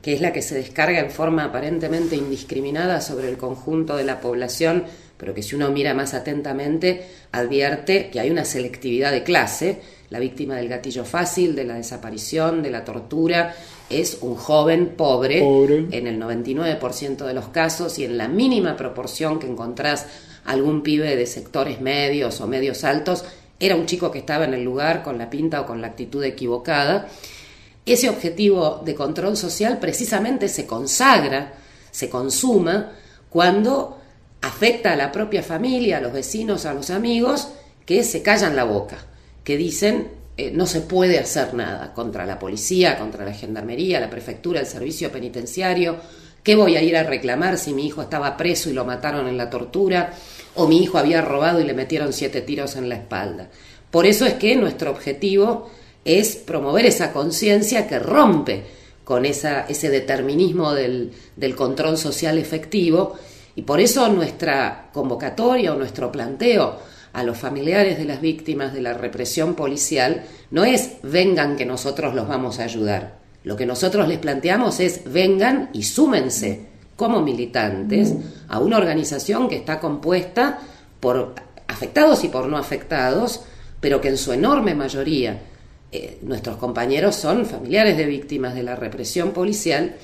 que 0.00 0.14
es 0.14 0.20
la 0.20 0.32
que 0.32 0.42
se 0.42 0.54
descarga 0.54 1.00
en 1.00 1.10
forma 1.10 1.44
aparentemente 1.44 2.16
indiscriminada 2.16 3.00
sobre 3.00 3.28
el 3.28 3.36
conjunto 3.36 3.96
de 3.96 4.04
la 4.04 4.20
población, 4.20 4.84
pero 5.16 5.34
que 5.34 5.42
si 5.42 5.54
uno 5.54 5.70
mira 5.70 5.94
más 5.94 6.14
atentamente 6.14 7.06
advierte 7.32 8.10
que 8.10 8.20
hay 8.20 8.30
una 8.30 8.44
selectividad 8.44 9.12
de 9.12 9.22
clase. 9.22 9.80
La 10.08 10.20
víctima 10.20 10.54
del 10.54 10.68
gatillo 10.68 11.04
fácil, 11.04 11.56
de 11.56 11.64
la 11.64 11.74
desaparición, 11.74 12.62
de 12.62 12.70
la 12.70 12.84
tortura, 12.84 13.56
es 13.90 14.18
un 14.20 14.36
joven 14.36 14.94
pobre, 14.96 15.40
pobre. 15.40 15.86
en 15.90 16.06
el 16.06 16.20
99% 16.20 17.24
de 17.24 17.34
los 17.34 17.48
casos 17.48 17.98
y 17.98 18.04
en 18.04 18.16
la 18.16 18.28
mínima 18.28 18.76
proporción 18.76 19.40
que 19.40 19.48
encontrás 19.48 20.06
algún 20.44 20.82
pibe 20.82 21.16
de 21.16 21.26
sectores 21.26 21.80
medios 21.80 22.40
o 22.40 22.46
medios 22.46 22.84
altos, 22.84 23.24
era 23.58 23.74
un 23.74 23.86
chico 23.86 24.10
que 24.10 24.18
estaba 24.18 24.44
en 24.44 24.54
el 24.54 24.62
lugar 24.62 25.02
con 25.02 25.18
la 25.18 25.28
pinta 25.30 25.60
o 25.60 25.66
con 25.66 25.80
la 25.80 25.88
actitud 25.88 26.22
equivocada. 26.22 27.08
Ese 27.84 28.08
objetivo 28.08 28.82
de 28.84 28.94
control 28.94 29.36
social 29.36 29.78
precisamente 29.78 30.48
se 30.48 30.66
consagra, 30.66 31.54
se 31.90 32.10
consuma, 32.10 32.92
cuando 33.28 33.98
afecta 34.46 34.92
a 34.92 34.96
la 34.96 35.12
propia 35.12 35.42
familia, 35.42 35.98
a 35.98 36.00
los 36.00 36.12
vecinos, 36.12 36.66
a 36.66 36.74
los 36.74 36.90
amigos, 36.90 37.48
que 37.84 38.02
se 38.02 38.22
callan 38.22 38.56
la 38.56 38.64
boca, 38.64 38.98
que 39.44 39.56
dicen 39.56 40.08
eh, 40.36 40.50
no 40.52 40.66
se 40.66 40.82
puede 40.82 41.18
hacer 41.18 41.54
nada 41.54 41.94
contra 41.94 42.26
la 42.26 42.38
policía, 42.38 42.98
contra 42.98 43.24
la 43.24 43.32
gendarmería, 43.32 44.00
la 44.00 44.10
prefectura, 44.10 44.60
el 44.60 44.66
servicio 44.66 45.10
penitenciario. 45.10 45.96
¿Qué 46.42 46.54
voy 46.54 46.76
a 46.76 46.82
ir 46.82 46.96
a 46.96 47.02
reclamar 47.02 47.58
si 47.58 47.72
mi 47.72 47.86
hijo 47.86 48.02
estaba 48.02 48.36
preso 48.36 48.70
y 48.70 48.72
lo 48.72 48.84
mataron 48.84 49.26
en 49.26 49.36
la 49.36 49.50
tortura? 49.50 50.12
o 50.56 50.66
mi 50.66 50.82
hijo 50.82 50.98
había 50.98 51.22
robado 51.22 51.60
y 51.60 51.64
le 51.64 51.74
metieron 51.74 52.12
siete 52.12 52.40
tiros 52.40 52.76
en 52.76 52.88
la 52.88 52.96
espalda. 52.96 53.48
Por 53.90 54.06
eso 54.06 54.26
es 54.26 54.34
que 54.34 54.56
nuestro 54.56 54.90
objetivo 54.90 55.70
es 56.04 56.36
promover 56.36 56.86
esa 56.86 57.12
conciencia 57.12 57.86
que 57.86 57.98
rompe 57.98 58.64
con 59.04 59.24
ese 59.24 59.90
determinismo 59.90 60.72
del 60.72 61.12
control 61.56 61.96
social 61.96 62.38
efectivo 62.38 63.16
y 63.56 63.62
por 63.62 63.80
eso 63.80 64.08
nuestra 64.08 64.90
convocatoria 64.92 65.72
o 65.72 65.76
nuestro 65.76 66.12
planteo 66.12 66.78
a 67.14 67.22
los 67.22 67.38
familiares 67.38 67.96
de 67.96 68.04
las 68.04 68.20
víctimas 68.20 68.74
de 68.74 68.82
la 68.82 68.92
represión 68.92 69.54
policial 69.54 70.24
no 70.50 70.64
es 70.64 70.98
vengan 71.02 71.56
que 71.56 71.64
nosotros 71.64 72.14
los 72.14 72.28
vamos 72.28 72.60
a 72.60 72.64
ayudar. 72.64 73.18
Lo 73.42 73.56
que 73.56 73.64
nosotros 73.64 74.06
les 74.06 74.18
planteamos 74.18 74.78
es 74.80 75.10
vengan 75.10 75.70
y 75.72 75.84
súmense 75.84 76.66
como 76.96 77.22
militantes 77.22 78.12
a 78.48 78.58
una 78.58 78.76
organización 78.76 79.48
que 79.48 79.56
está 79.56 79.80
compuesta 79.80 80.58
por 81.00 81.34
afectados 81.66 82.24
y 82.24 82.28
por 82.28 82.48
no 82.48 82.58
afectados, 82.58 83.40
pero 83.80 84.02
que 84.02 84.08
en 84.08 84.18
su 84.18 84.32
enorme 84.32 84.74
mayoría 84.74 85.40
eh, 85.92 86.18
nuestros 86.20 86.56
compañeros 86.58 87.14
son 87.14 87.46
familiares 87.46 87.96
de 87.96 88.04
víctimas 88.04 88.54
de 88.54 88.64
la 88.64 88.76
represión 88.76 89.30
policial 89.30 89.96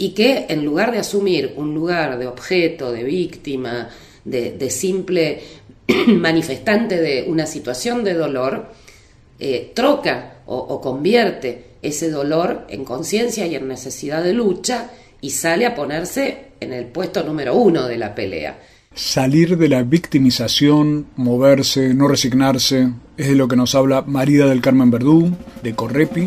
y 0.00 0.10
que 0.10 0.46
en 0.48 0.64
lugar 0.64 0.92
de 0.92 0.98
asumir 0.98 1.52
un 1.56 1.74
lugar 1.74 2.18
de 2.18 2.26
objeto, 2.26 2.90
de 2.90 3.04
víctima, 3.04 3.90
de, 4.24 4.70
simple 4.70 5.42
manifestante 6.06 6.98
de 7.00 7.26
una 7.28 7.44
situación 7.44 8.02
de 8.02 8.14
dolor, 8.14 8.72
eh, 9.38 9.72
troca 9.74 10.38
o 10.46 10.80
convierte 10.80 11.66
ese 11.82 12.10
dolor 12.10 12.66
en 12.70 12.84
conciencia 12.84 13.46
y 13.46 13.54
en 13.54 13.68
necesidad 13.68 14.24
de 14.24 14.32
lucha 14.32 14.90
y 15.20 15.30
sale 15.30 15.66
a 15.66 15.74
ponerse 15.74 16.46
en 16.60 16.72
el 16.72 16.86
puesto 16.86 17.22
número 17.22 17.54
uno 17.54 17.86
de 17.86 17.98
la 17.98 18.14
pelea. 18.14 18.58
Salir 18.94 19.58
de 19.58 19.68
la 19.68 19.82
victimización, 19.82 21.08
moverse, 21.16 21.94
no 21.94 22.08
resignarse, 22.08 22.88
es 23.18 23.28
de 23.28 23.34
lo 23.34 23.48
que 23.48 23.56
nos 23.56 23.74
habla 23.74 24.02
Marida 24.02 24.46
del 24.46 24.62
Carmen 24.62 24.90
Verdú, 24.90 25.30
de 25.62 25.74
Correpi. 25.74 26.26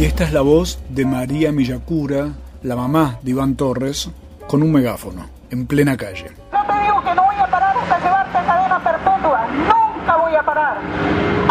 Y 0.00 0.04
esta 0.04 0.24
es 0.24 0.32
la 0.32 0.40
voz 0.40 0.78
de 0.88 1.04
María 1.04 1.52
Millacura, 1.52 2.32
la 2.62 2.74
mamá 2.74 3.18
de 3.22 3.32
Iván 3.32 3.54
Torres, 3.54 4.08
con 4.46 4.62
un 4.62 4.72
megáfono, 4.72 5.26
en 5.50 5.66
plena 5.66 5.94
calle. 5.94 6.30
No 6.50 6.64
te 6.66 6.72
digo 6.80 7.04
que 7.04 7.14
no 7.14 7.22
voy 7.22 7.36
a 7.36 7.46
parar 7.46 7.76
hasta 7.76 7.98
llevarte 7.98 8.38
a 8.38 8.46
cadena 8.46 8.82
perpetua, 8.82 9.46
nunca 9.50 10.16
voy 10.16 10.34
a 10.34 10.42
parar. 10.42 10.78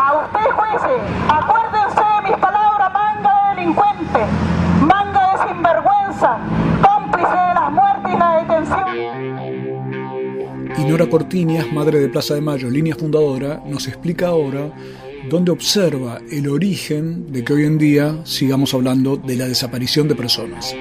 A 0.01 0.13
usted, 0.25 0.49
jueces, 0.49 0.99
acuérdense 1.29 2.01
de 2.01 2.21
mis 2.27 2.37
palabras, 2.39 2.91
manga 2.91 3.29
de 3.29 3.55
delincuente 3.55 4.19
cómplice 6.81 7.29
de 7.29 7.53
las 7.53 7.71
muertes 7.71 8.13
y 8.15 8.17
la 8.17 8.29
detención. 8.39 8.89
Nora 10.89 11.07
Cortiñas, 11.07 11.71
madre 11.71 11.99
de 11.99 12.09
Plaza 12.09 12.33
de 12.33 12.41
Mayo, 12.41 12.67
línea 12.67 12.95
fundadora, 12.95 13.61
nos 13.67 13.87
explica 13.87 14.29
ahora 14.29 14.71
dónde 15.27 15.51
observa 15.51 16.19
el 16.31 16.47
origen 16.47 17.31
de 17.31 17.43
que 17.43 17.53
hoy 17.53 17.65
en 17.65 17.77
día 17.77 18.25
sigamos 18.25 18.73
hablando 18.73 19.17
de 19.17 19.35
la 19.35 19.45
desaparición 19.45 20.07
de 20.07 20.15
personas. 20.15 20.75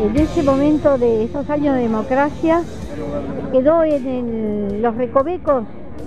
En 0.00 0.16
ese 0.16 0.42
momento 0.42 0.96
de 0.96 1.24
esos 1.24 1.48
años 1.50 1.76
de 1.76 1.82
democracia 1.82 2.62
quedó 3.52 3.84
en 3.84 4.80
los 4.80 4.94
recovecos 4.96 5.64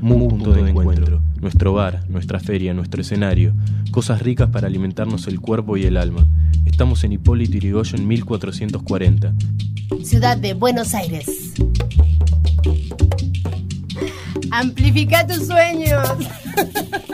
Punto 0.00 0.54
de 0.54 0.68
encuentro. 0.68 1.20
Nuestro 1.40 1.72
bar, 1.72 2.00
nuestra 2.08 2.40
feria, 2.40 2.74
nuestro 2.74 3.02
escenario. 3.02 3.54
Cosas 3.92 4.22
ricas 4.22 4.48
para 4.48 4.68
alimentarnos 4.68 5.26
el 5.26 5.38
cuerpo 5.38 5.76
y 5.76 5.84
el 5.84 5.98
alma. 5.98 6.26
Estamos 6.64 7.04
en 7.04 7.12
Hipólito 7.12 7.52
Yrigoyen 7.52 8.08
1440. 8.08 9.34
Ciudad 10.02 10.38
de 10.38 10.54
Buenos 10.54 10.94
Aires. 10.94 11.52
Amplifica 14.50 15.26
tus 15.26 15.46
sueños. 15.46 16.08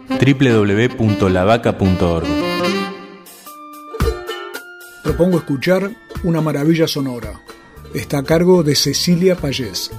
www.lavaca.org 0.10 2.28
Propongo 5.04 5.38
escuchar 5.40 5.92
Una 6.24 6.42
maravilla 6.42 6.88
sonora. 6.88 7.42
Está 7.94 8.20
a 8.20 8.24
cargo 8.24 8.64
de 8.64 8.76
Cecilia 8.76 9.36
Payés. 9.36 9.92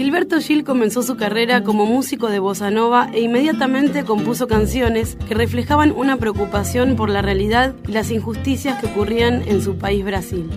Gilberto 0.00 0.40
Gil 0.40 0.64
comenzó 0.64 1.02
su 1.02 1.18
carrera 1.18 1.62
como 1.62 1.84
músico 1.84 2.30
de 2.30 2.38
bossa 2.38 2.70
nova 2.70 3.10
e 3.12 3.20
inmediatamente 3.20 4.02
compuso 4.02 4.48
canciones 4.48 5.18
que 5.28 5.34
reflejaban 5.34 5.92
una 5.92 6.16
preocupación 6.16 6.96
por 6.96 7.10
la 7.10 7.20
realidad 7.20 7.74
y 7.86 7.92
las 7.92 8.10
injusticias 8.10 8.80
que 8.80 8.86
ocurrían 8.86 9.46
en 9.46 9.60
su 9.60 9.76
país 9.76 10.02
Brasil. 10.02 10.48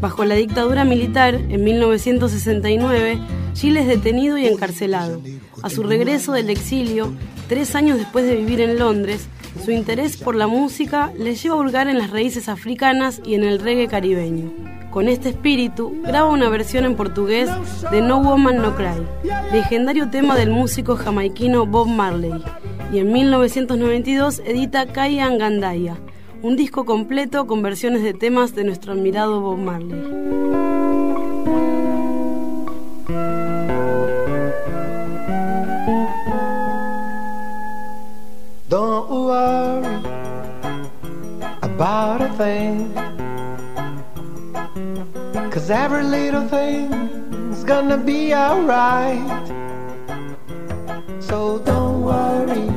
Bajo 0.00 0.24
la 0.24 0.36
dictadura 0.36 0.84
militar, 0.84 1.34
en 1.34 1.64
1969, 1.64 3.18
Gil 3.56 3.76
es 3.76 3.88
detenido 3.88 4.38
y 4.38 4.46
encarcelado. 4.46 5.20
A 5.64 5.68
su 5.68 5.82
regreso 5.82 6.30
del 6.30 6.48
exilio, 6.48 7.12
tres 7.48 7.74
años 7.74 7.98
después 7.98 8.24
de 8.24 8.36
vivir 8.36 8.60
en 8.60 8.78
Londres, 8.78 9.26
su 9.64 9.72
interés 9.72 10.16
por 10.16 10.36
la 10.36 10.46
música 10.46 11.12
le 11.18 11.34
lleva 11.34 11.56
a 11.56 11.58
hurgar 11.58 11.88
en 11.88 11.98
las 11.98 12.10
raíces 12.10 12.48
africanas 12.48 13.20
y 13.24 13.34
en 13.34 13.42
el 13.42 13.58
reggae 13.58 13.88
caribeño. 13.88 14.75
Con 14.96 15.08
este 15.08 15.28
espíritu, 15.28 15.94
graba 16.04 16.30
una 16.30 16.48
versión 16.48 16.86
en 16.86 16.96
portugués 16.96 17.50
de 17.90 18.00
No 18.00 18.22
Woman 18.22 18.62
No 18.62 18.74
Cry, 18.76 19.06
legendario 19.52 20.08
tema 20.08 20.36
del 20.36 20.48
músico 20.48 20.96
jamaiquino 20.96 21.66
Bob 21.66 21.86
Marley, 21.86 22.32
y 22.90 23.00
en 23.00 23.12
1992 23.12 24.40
edita 24.46 24.86
Kaya 24.86 25.28
Gandaya, 25.28 25.98
un 26.40 26.56
disco 26.56 26.86
completo 26.86 27.46
con 27.46 27.60
versiones 27.60 28.02
de 28.02 28.14
temas 28.14 28.54
de 28.54 28.64
nuestro 28.64 28.94
admirado 28.94 29.42
Bob 29.42 29.58
Marley. 29.58 30.00
Don't 38.70 39.10
worry 39.10 39.86
about 41.60 42.22
a 42.22 42.34
thing. 42.38 43.15
Cause 45.66 45.72
every 45.72 46.04
little 46.04 46.46
thing's 46.46 47.64
gonna 47.64 47.98
be 47.98 48.32
alright. 48.32 49.48
So 51.18 51.58
don't 51.58 52.04
worry 52.04 52.68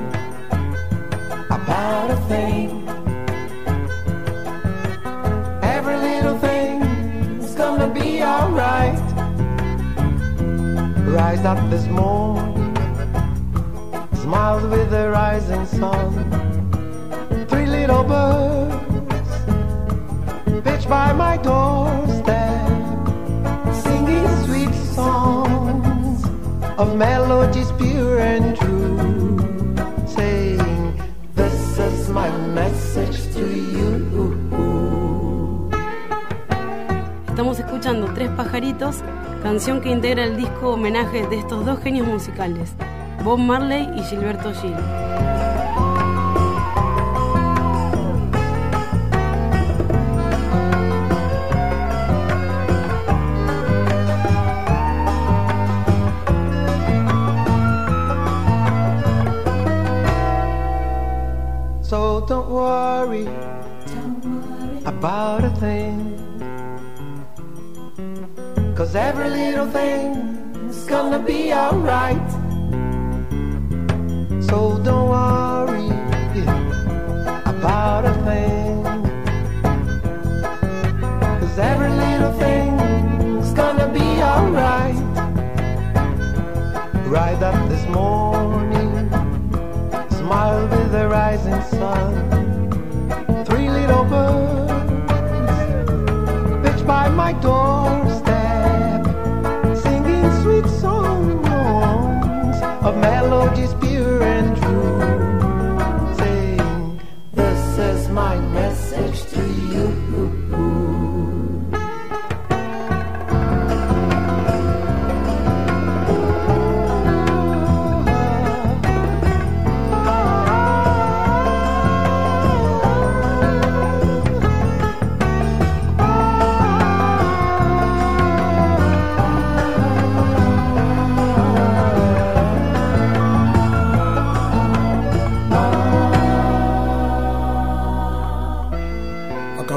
about 1.51 2.09
a 2.09 2.17
thing. 2.27 2.89
Every 5.61 5.97
little 5.97 6.39
thing's 6.39 7.53
gonna 7.53 7.93
be 7.93 8.23
alright. 8.23 8.97
Rise 11.13 11.45
up 11.45 11.59
this 11.69 11.85
morning 11.85 12.75
smiled 14.15 14.67
with 14.71 14.89
the 14.89 15.11
rising 15.11 15.67
sun. 15.67 16.09
Three 17.49 17.67
little 17.67 18.03
birds 18.03 19.29
pitched 20.63 20.89
by 20.89 21.13
my 21.13 21.37
doorstep, 21.37 22.48
sweet 24.45 24.73
songs 24.95 26.23
of 26.77 26.95
melodies 26.95 27.71
pure 27.77 28.19
and 28.19 28.55
true, 28.57 29.37
saying, 30.07 30.93
This 31.35 31.79
is 31.79 32.09
my 32.09 32.29
message 32.53 33.17
to 33.35 33.45
you. 33.45 33.79
Estamos 37.27 37.57
escuchando 37.57 38.13
Tres 38.13 38.29
Pajaritos, 38.31 38.97
canción 39.41 39.79
que 39.79 39.89
integra 39.89 40.25
el 40.25 40.35
disco 40.35 40.73
homenaje 40.73 41.25
de 41.27 41.39
estos 41.39 41.65
dos 41.65 41.79
genios 41.79 42.05
musicales, 42.05 42.73
Bob 43.23 43.39
Marley 43.39 43.87
y 43.95 44.03
Gilberto 44.03 44.51
Gil. 44.53 44.75
So 62.19 62.25
don't 62.25 62.49
worry, 62.49 63.27
about 64.85 65.45
a 65.45 65.49
thing. 65.51 66.17
Cause 68.75 68.93
every 68.93 69.29
little 69.29 69.67
thing's 69.67 70.83
gonna 70.83 71.19
be 71.19 71.53
alright. 71.53 72.29
So 74.43 74.81
don't 74.83 75.07
worry 75.07 75.87
about 77.45 78.03
a 78.03 78.13
thing. 78.27 78.83
Cause 81.39 81.57
every 81.57 81.89
little 82.03 82.33
thing's 82.33 83.53
gonna 83.53 83.87
be 83.93 84.21
alright. 84.21 84.99
Right 87.07 87.41
up 87.41 87.69
this 87.69 87.85
morning, 87.87 88.28
rising 91.39 91.79
sun. 91.79 93.45
Three 93.45 93.69
little 93.69 94.05
birds 94.05 94.71
pitched 96.63 96.87
by 96.87 97.09
my 97.09 97.33
doorstep, 97.33 98.08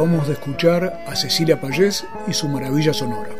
Acabamos 0.03 0.27
de 0.27 0.33
escuchar 0.33 1.05
a 1.07 1.15
Cecilia 1.15 1.61
Payés 1.61 2.05
y 2.27 2.33
su 2.33 2.49
maravilla 2.49 2.93
sonora. 2.93 3.31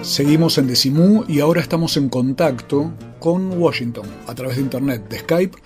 Seguimos 0.00 0.56
en 0.56 0.66
Decimú 0.66 1.26
y 1.28 1.40
ahora 1.40 1.60
estamos 1.60 1.98
en 1.98 2.08
contacto 2.08 2.94
con 3.18 3.60
Washington 3.60 4.06
a 4.26 4.34
través 4.34 4.56
de 4.56 4.62
internet, 4.62 5.10
de 5.10 5.18
Skype, 5.18 5.58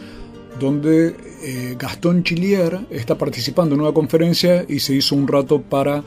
donde 0.59 1.15
eh, 1.41 1.77
Gastón 1.79 2.25
Chilier 2.25 2.81
está 2.91 3.17
participando 3.17 3.77
en 3.77 3.83
una 3.83 3.93
conferencia 3.93 4.65
y 4.69 4.81
se 4.81 4.95
hizo 4.95 5.15
un 5.15 5.29
rato 5.29 5.63
para 5.63 6.03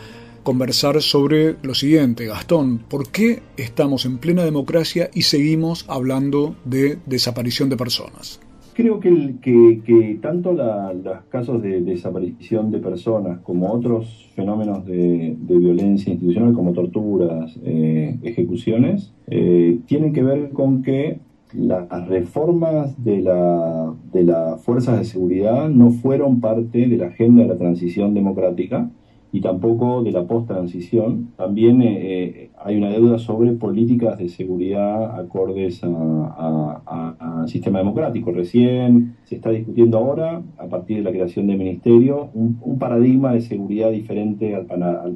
conversar 0.46 1.02
sobre 1.02 1.56
lo 1.64 1.74
siguiente. 1.74 2.28
Gastón, 2.28 2.78
¿por 2.78 3.12
qué 3.12 3.42
estamos 3.58 4.06
en 4.06 4.20
plena 4.20 4.46
democracia 4.46 5.10
y 5.14 5.24
seguimos 5.24 5.86
hablando 5.90 6.56
de 6.64 7.00
desaparición 7.08 7.68
de 7.68 7.76
personas? 7.76 8.40
Creo 8.76 9.00
que, 9.00 10.20
tanto 10.22 10.54
los 10.54 11.24
casos 11.30 11.62
de 11.62 11.82
desaparición 11.82 12.72
de 12.72 12.80
personas 12.80 13.40
como 13.40 13.72
otros 13.72 14.30
fenómenos 14.36 14.86
de, 14.86 15.36
violencia 15.40 16.14
institucional 16.14 16.54
como 16.54 16.74
torturas, 16.74 17.58
eh, 17.64 18.20
ejecuciones, 18.22 19.14
eh, 19.28 19.80
tienen 19.88 20.14
que 20.14 20.24
ver 20.24 20.50
con 20.50 20.84
que 20.84 21.20
las 21.54 22.08
reformas 22.08 23.02
de, 23.04 23.22
la, 23.22 23.94
de 24.12 24.24
las 24.24 24.62
fuerzas 24.62 25.00
de 25.00 25.06
seguridad 25.06 25.70
no 25.70 25.92
fueron 25.92 26.42
parte 26.42 26.86
de 26.86 26.98
la 26.98 27.08
agenda 27.08 27.44
de 27.44 27.48
la 27.48 27.58
transición 27.58 28.14
democrática 28.14 28.90
y 29.36 29.42
tampoco 29.42 30.02
de 30.02 30.14
la 30.14 30.24
post-transición. 30.24 31.34
También 31.36 31.82
eh, 31.82 31.98
eh, 32.00 32.50
hay 32.64 32.78
una 32.78 32.90
deuda 32.90 33.20
sobre 33.20 33.52
políticas 33.52 34.18
de 34.18 34.30
seguridad 34.30 35.20
acordes 35.20 35.84
al 35.84 37.50
sistema 37.50 37.80
democrático. 37.80 38.32
Recién 38.32 39.18
se 39.26 39.36
está 39.36 39.50
discutiendo 39.50 39.98
ahora, 39.98 40.42
a 40.58 40.68
partir 40.68 40.98
de 40.98 41.04
la 41.04 41.12
creación 41.12 41.48
del 41.48 41.58
ministerio, 41.58 42.30
un, 42.34 42.80
paradigma 42.80 43.34
de 43.34 43.42
seguridad 43.42 43.92
diferente 43.92 44.56
al, 44.56 44.66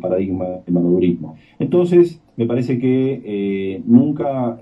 paradigma 0.01 0.45
del 0.65 0.73
madurismo. 0.73 1.35
Entonces, 1.57 2.21
me 2.35 2.45
parece 2.45 2.77
que 2.77 3.21
eh, 3.23 3.81
nunca 3.85 4.59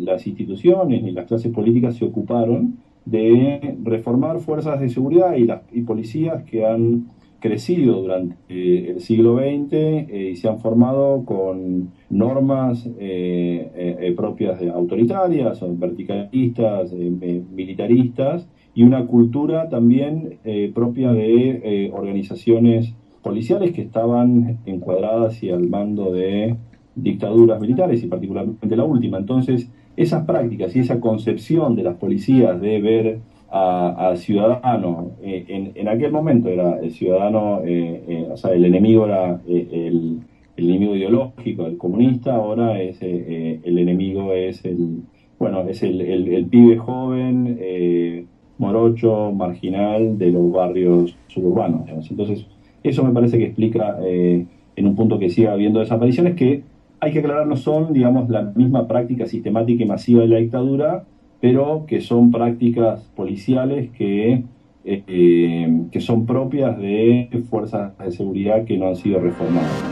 las 0.00 0.26
instituciones 0.26 1.02
ni 1.02 1.12
las 1.12 1.26
clases 1.26 1.50
políticas 1.50 1.96
se 1.96 2.04
ocuparon 2.04 2.76
de 3.06 3.78
reformar 3.82 4.40
fuerzas 4.40 4.80
de 4.80 4.90
seguridad 4.90 5.34
y, 5.34 5.44
las, 5.44 5.62
y 5.72 5.80
policías 5.80 6.42
que 6.44 6.66
han 6.66 7.06
crecido 7.42 8.00
durante 8.00 8.36
eh, 8.48 8.92
el 8.92 9.00
siglo 9.00 9.36
XX 9.36 9.72
eh, 9.72 10.30
y 10.32 10.36
se 10.36 10.48
han 10.48 10.60
formado 10.60 11.24
con 11.26 11.90
normas 12.08 12.88
eh, 12.98 14.14
propias 14.16 14.60
de 14.60 14.70
autoritarias, 14.70 15.60
verticalistas, 15.78 16.92
militaristas 16.92 18.48
y 18.74 18.84
una 18.84 19.06
cultura 19.06 19.68
también 19.68 20.38
propia 20.74 21.12
de 21.12 21.90
organizaciones 21.92 22.94
policiales 23.22 23.72
que 23.72 23.82
estaban 23.82 24.58
encuadradas 24.66 25.42
y 25.42 25.50
al 25.50 25.68
mando 25.68 26.12
de 26.12 26.56
dictaduras 26.94 27.60
militares 27.60 28.02
y 28.02 28.06
particularmente 28.06 28.76
la 28.76 28.84
última. 28.84 29.18
Entonces, 29.18 29.70
esas 29.96 30.24
prácticas 30.26 30.74
y 30.76 30.80
esa 30.80 31.00
concepción 31.00 31.74
de 31.74 31.82
las 31.82 31.96
policías 31.96 32.60
de 32.60 32.80
ver 32.80 33.20
a, 33.52 34.14
ciudadano. 34.16 35.12
Eh, 35.22 35.72
en, 35.74 35.88
aquel 35.88 36.10
momento 36.10 36.48
era 36.48 36.78
el 36.80 36.90
ciudadano, 36.90 37.60
eh, 37.64 38.02
eh, 38.08 38.28
o 38.32 38.36
sea, 38.36 38.52
el 38.52 38.64
enemigo 38.64 39.04
era 39.06 39.40
el, 39.46 40.20
enemigo 40.56 40.96
ideológico, 40.96 41.66
el 41.66 41.76
comunista, 41.76 42.36
ahora 42.36 42.80
es 42.80 43.02
el 43.02 43.78
enemigo 43.78 44.32
es 44.32 44.64
el, 44.64 45.02
bueno, 45.38 45.62
es 45.68 45.82
el, 45.82 46.00
el 46.00 46.46
pibe 46.46 46.76
joven, 46.76 48.28
morocho, 48.58 49.32
marginal 49.32 50.18
de 50.18 50.30
los 50.30 50.52
barrios 50.52 51.16
suburbanos. 51.26 51.88
Entonces, 52.10 52.46
eso 52.82 53.02
me 53.04 53.12
parece 53.12 53.38
que 53.38 53.46
explica 53.46 53.98
en 54.04 54.86
un 54.86 54.94
punto 54.94 55.18
que 55.18 55.30
siga 55.30 55.52
habiendo 55.52 55.80
desapariciones 55.80 56.36
que 56.36 56.62
hay 57.00 57.12
que 57.12 57.18
aclarar 57.18 57.48
no 57.48 57.56
son, 57.56 57.92
digamos, 57.92 58.30
la 58.30 58.42
misma 58.42 58.86
práctica 58.86 59.26
sistemática 59.26 59.82
y 59.82 59.86
masiva 59.86 60.22
de 60.22 60.28
la 60.28 60.36
dictadura, 60.36 61.04
pero 61.42 61.86
que 61.88 62.00
son 62.00 62.30
prácticas 62.30 63.00
policiales 63.16 63.90
que, 63.90 64.44
eh, 64.84 65.80
que 65.90 66.00
son 66.00 66.24
propias 66.24 66.78
de 66.78 67.44
fuerzas 67.50 67.98
de 67.98 68.12
seguridad 68.12 68.64
que 68.64 68.78
no 68.78 68.86
han 68.86 68.96
sido 68.96 69.20
reformadas. 69.20 69.82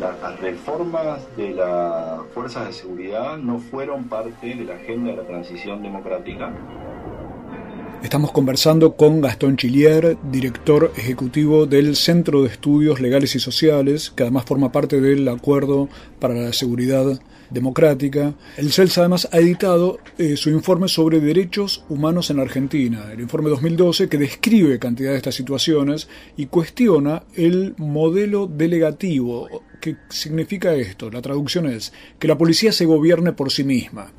Las 0.00 0.40
reformas 0.40 1.28
de 1.36 1.50
las 1.50 2.26
fuerzas 2.34 2.66
de 2.66 2.72
seguridad 2.72 3.38
no 3.38 3.58
fueron 3.58 4.04
parte 4.04 4.56
de 4.56 4.64
la 4.64 4.74
agenda 4.74 5.12
de 5.12 5.18
la 5.18 5.22
transición 5.22 5.82
democrática 5.82 6.52
Estamos 8.02 8.32
conversando 8.32 8.96
con 8.96 9.20
Gastón 9.20 9.58
Chilier, 9.58 10.16
director 10.32 10.90
ejecutivo 10.96 11.66
del 11.66 11.96
Centro 11.96 12.42
de 12.42 12.48
Estudios 12.48 12.98
Legales 12.98 13.34
y 13.34 13.40
Sociales, 13.40 14.10
que 14.10 14.22
además 14.22 14.46
forma 14.46 14.72
parte 14.72 15.02
del 15.02 15.28
Acuerdo 15.28 15.90
para 16.18 16.32
la 16.32 16.54
Seguridad 16.54 17.20
Democrática. 17.50 18.34
El 18.56 18.72
CELS 18.72 18.98
además 18.98 19.28
ha 19.32 19.38
editado 19.38 19.98
eh, 20.18 20.36
su 20.36 20.50
informe 20.50 20.88
sobre 20.88 21.20
derechos 21.20 21.84
humanos 21.88 22.30
en 22.30 22.40
Argentina, 22.40 23.10
el 23.12 23.20
informe 23.20 23.50
2012, 23.50 24.08
que 24.08 24.18
describe 24.18 24.78
cantidad 24.78 25.10
de 25.10 25.16
estas 25.16 25.34
situaciones 25.34 26.08
y 26.36 26.46
cuestiona 26.46 27.24
el 27.34 27.74
modelo 27.76 28.46
delegativo. 28.46 29.48
¿Qué 29.80 29.96
significa 30.08 30.74
esto? 30.74 31.10
La 31.10 31.22
traducción 31.22 31.66
es 31.66 31.92
que 32.18 32.28
la 32.28 32.38
policía 32.38 32.72
se 32.72 32.84
gobierne 32.84 33.32
por 33.32 33.50
sí 33.50 33.64
misma. 33.64 34.12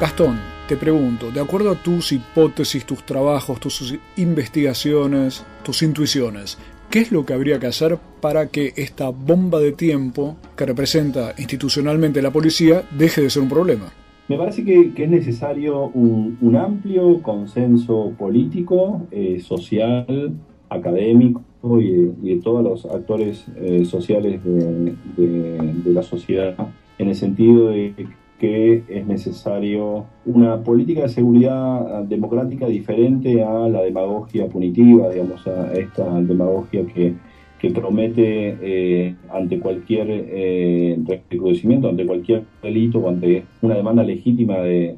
Gastón, 0.00 0.38
te 0.68 0.76
pregunto, 0.76 1.30
de 1.30 1.40
acuerdo 1.40 1.72
a 1.72 1.82
tus 1.82 2.12
hipótesis, 2.12 2.84
tus 2.84 3.04
trabajos, 3.04 3.58
tus 3.58 3.94
investigaciones, 4.16 5.42
tus 5.64 5.82
intuiciones, 5.82 6.58
¿qué 6.90 7.00
es 7.00 7.12
lo 7.12 7.24
que 7.24 7.32
habría 7.32 7.58
que 7.58 7.66
hacer 7.66 7.98
para 8.20 8.48
que 8.48 8.72
esta 8.76 9.10
bomba 9.10 9.60
de 9.60 9.72
tiempo 9.72 10.36
que 10.56 10.66
representa 10.66 11.34
institucionalmente 11.38 12.22
la 12.22 12.30
policía 12.30 12.82
deje 12.96 13.22
de 13.22 13.30
ser 13.30 13.42
un 13.42 13.48
problema? 13.48 13.92
Me 14.28 14.36
parece 14.36 14.64
que, 14.64 14.92
es 14.94 15.08
necesario 15.08 15.86
un, 15.94 16.56
amplio 16.56 17.22
consenso 17.22 18.12
político, 18.18 19.06
eh, 19.10 19.40
social, 19.40 20.34
académico 20.68 21.42
y 21.80 22.12
de, 22.28 22.40
todos 22.42 22.62
los 22.62 22.84
actores 22.84 23.46
eh, 23.56 23.86
sociales 23.86 24.40
de, 24.44 24.94
de 25.16 25.92
la 25.92 26.02
sociedad, 26.02 26.54
en 26.98 27.08
el 27.08 27.14
sentido 27.14 27.68
de 27.68 27.94
que 28.38 28.84
es 28.88 29.06
necesario 29.06 30.06
una 30.24 30.62
política 30.62 31.02
de 31.02 31.08
seguridad 31.08 32.04
democrática 32.04 32.66
diferente 32.66 33.42
a 33.42 33.68
la 33.68 33.82
demagogia 33.82 34.46
punitiva, 34.46 35.10
digamos, 35.10 35.46
a 35.46 35.72
esta 35.74 36.20
demagogia 36.20 36.86
que, 36.86 37.14
que 37.58 37.70
promete 37.70 38.56
eh, 38.62 39.16
ante 39.32 39.58
cualquier 39.58 40.06
eh, 40.10 40.96
recrudecimiento, 41.04 41.88
ante 41.88 42.06
cualquier 42.06 42.44
delito 42.62 43.00
o 43.00 43.08
ante 43.08 43.44
una 43.62 43.74
demanda 43.74 44.02
legítima 44.04 44.58
de, 44.58 44.96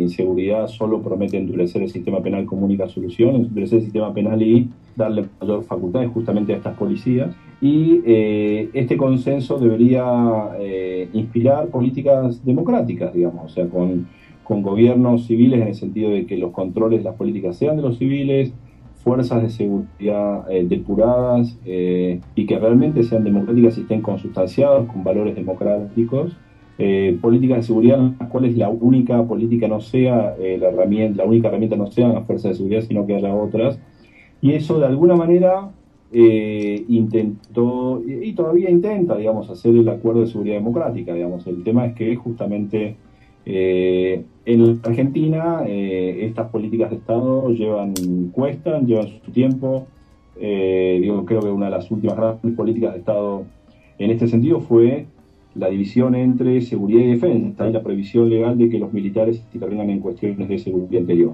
inseguridad, 0.00 0.68
solo 0.68 1.02
promete 1.02 1.36
endurecer 1.36 1.82
el 1.82 1.90
sistema 1.90 2.22
penal 2.22 2.46
como 2.46 2.64
única 2.64 2.88
solución, 2.88 3.36
endurecer 3.36 3.78
el 3.78 3.84
sistema 3.84 4.14
penal 4.14 4.40
y 4.40 4.68
darle 4.94 5.24
mayor 5.40 5.64
facultades 5.64 6.10
justamente 6.10 6.54
a 6.54 6.56
estas 6.56 6.76
policías. 6.76 7.34
Y 7.60 8.02
eh, 8.06 8.68
este 8.74 8.96
consenso 8.96 9.58
debería 9.58 10.04
eh, 10.60 11.08
inspirar 11.12 11.68
políticas 11.68 12.44
democráticas, 12.44 13.14
digamos, 13.14 13.46
o 13.46 13.48
sea, 13.48 13.66
con, 13.68 14.06
con, 14.44 14.62
gobiernos 14.62 15.26
civiles 15.26 15.60
en 15.60 15.68
el 15.68 15.74
sentido 15.74 16.10
de 16.10 16.26
que 16.26 16.36
los 16.36 16.52
controles 16.52 17.02
las 17.02 17.14
políticas 17.16 17.56
sean 17.56 17.76
de 17.76 17.82
los 17.82 17.98
civiles, 17.98 18.52
fuerzas 19.06 19.40
de 19.40 19.50
seguridad 19.50 20.50
eh, 20.50 20.66
depuradas 20.68 21.56
y 21.64 22.46
que 22.46 22.58
realmente 22.58 23.04
sean 23.04 23.22
democráticas 23.22 23.78
y 23.78 23.82
estén 23.82 24.02
consustanciadas 24.02 24.88
con 24.88 25.04
valores 25.04 25.36
democráticos. 25.36 26.36
políticas 27.22 27.58
de 27.58 27.62
seguridad 27.62 28.00
en 28.00 28.16
las 28.18 28.28
cuales 28.28 28.56
la 28.56 28.68
única 28.68 29.22
política 29.22 29.68
no 29.68 29.80
sea 29.80 30.34
la 30.36 30.68
herramienta, 30.68 31.22
la 31.22 31.28
única 31.28 31.48
herramienta 31.48 31.76
no 31.76 31.86
sean 31.86 32.14
las 32.14 32.26
fuerzas 32.26 32.50
de 32.50 32.54
seguridad, 32.56 32.82
sino 32.82 33.06
que 33.06 33.14
haya 33.14 33.32
otras. 33.32 33.78
Y 34.40 34.52
eso 34.52 34.80
de 34.80 34.86
alguna 34.86 35.14
manera 35.14 35.70
eh, 36.12 36.84
intentó 36.88 38.00
y 38.06 38.32
todavía 38.34 38.70
intenta, 38.70 39.16
digamos, 39.16 39.50
hacer 39.50 39.74
el 39.74 39.88
acuerdo 39.88 40.20
de 40.20 40.28
seguridad 40.28 40.56
democrática. 40.56 41.12
Digamos, 41.12 41.46
el 41.46 41.64
tema 41.64 41.86
es 41.86 41.94
que 41.94 42.14
justamente 42.16 42.96
eh, 43.46 44.24
en 44.44 44.80
Argentina 44.82 45.62
eh, 45.66 46.26
estas 46.26 46.50
políticas 46.50 46.90
de 46.90 46.96
Estado 46.96 47.50
llevan 47.50 47.94
cuestan, 48.32 48.86
llevan 48.86 49.08
su 49.08 49.30
tiempo. 49.32 49.86
digo, 50.38 51.24
creo 51.24 51.40
que 51.40 51.48
una 51.48 51.66
de 51.66 51.72
las 51.72 51.90
últimas 51.90 52.16
grandes 52.16 52.54
políticas 52.54 52.92
de 52.92 52.98
Estado 52.98 53.44
en 53.98 54.10
este 54.10 54.28
sentido 54.28 54.60
fue 54.60 55.06
la 55.54 55.70
división 55.70 56.14
entre 56.14 56.60
seguridad 56.60 57.00
y 57.00 57.12
defensa 57.12 57.68
y 57.68 57.72
la 57.72 57.82
previsión 57.82 58.28
legal 58.28 58.58
de 58.58 58.68
que 58.68 58.78
los 58.78 58.92
militares 58.92 59.42
intervengan 59.54 59.88
en 59.90 60.00
cuestiones 60.00 60.48
de 60.48 60.58
seguridad 60.58 61.00
interior. 61.00 61.32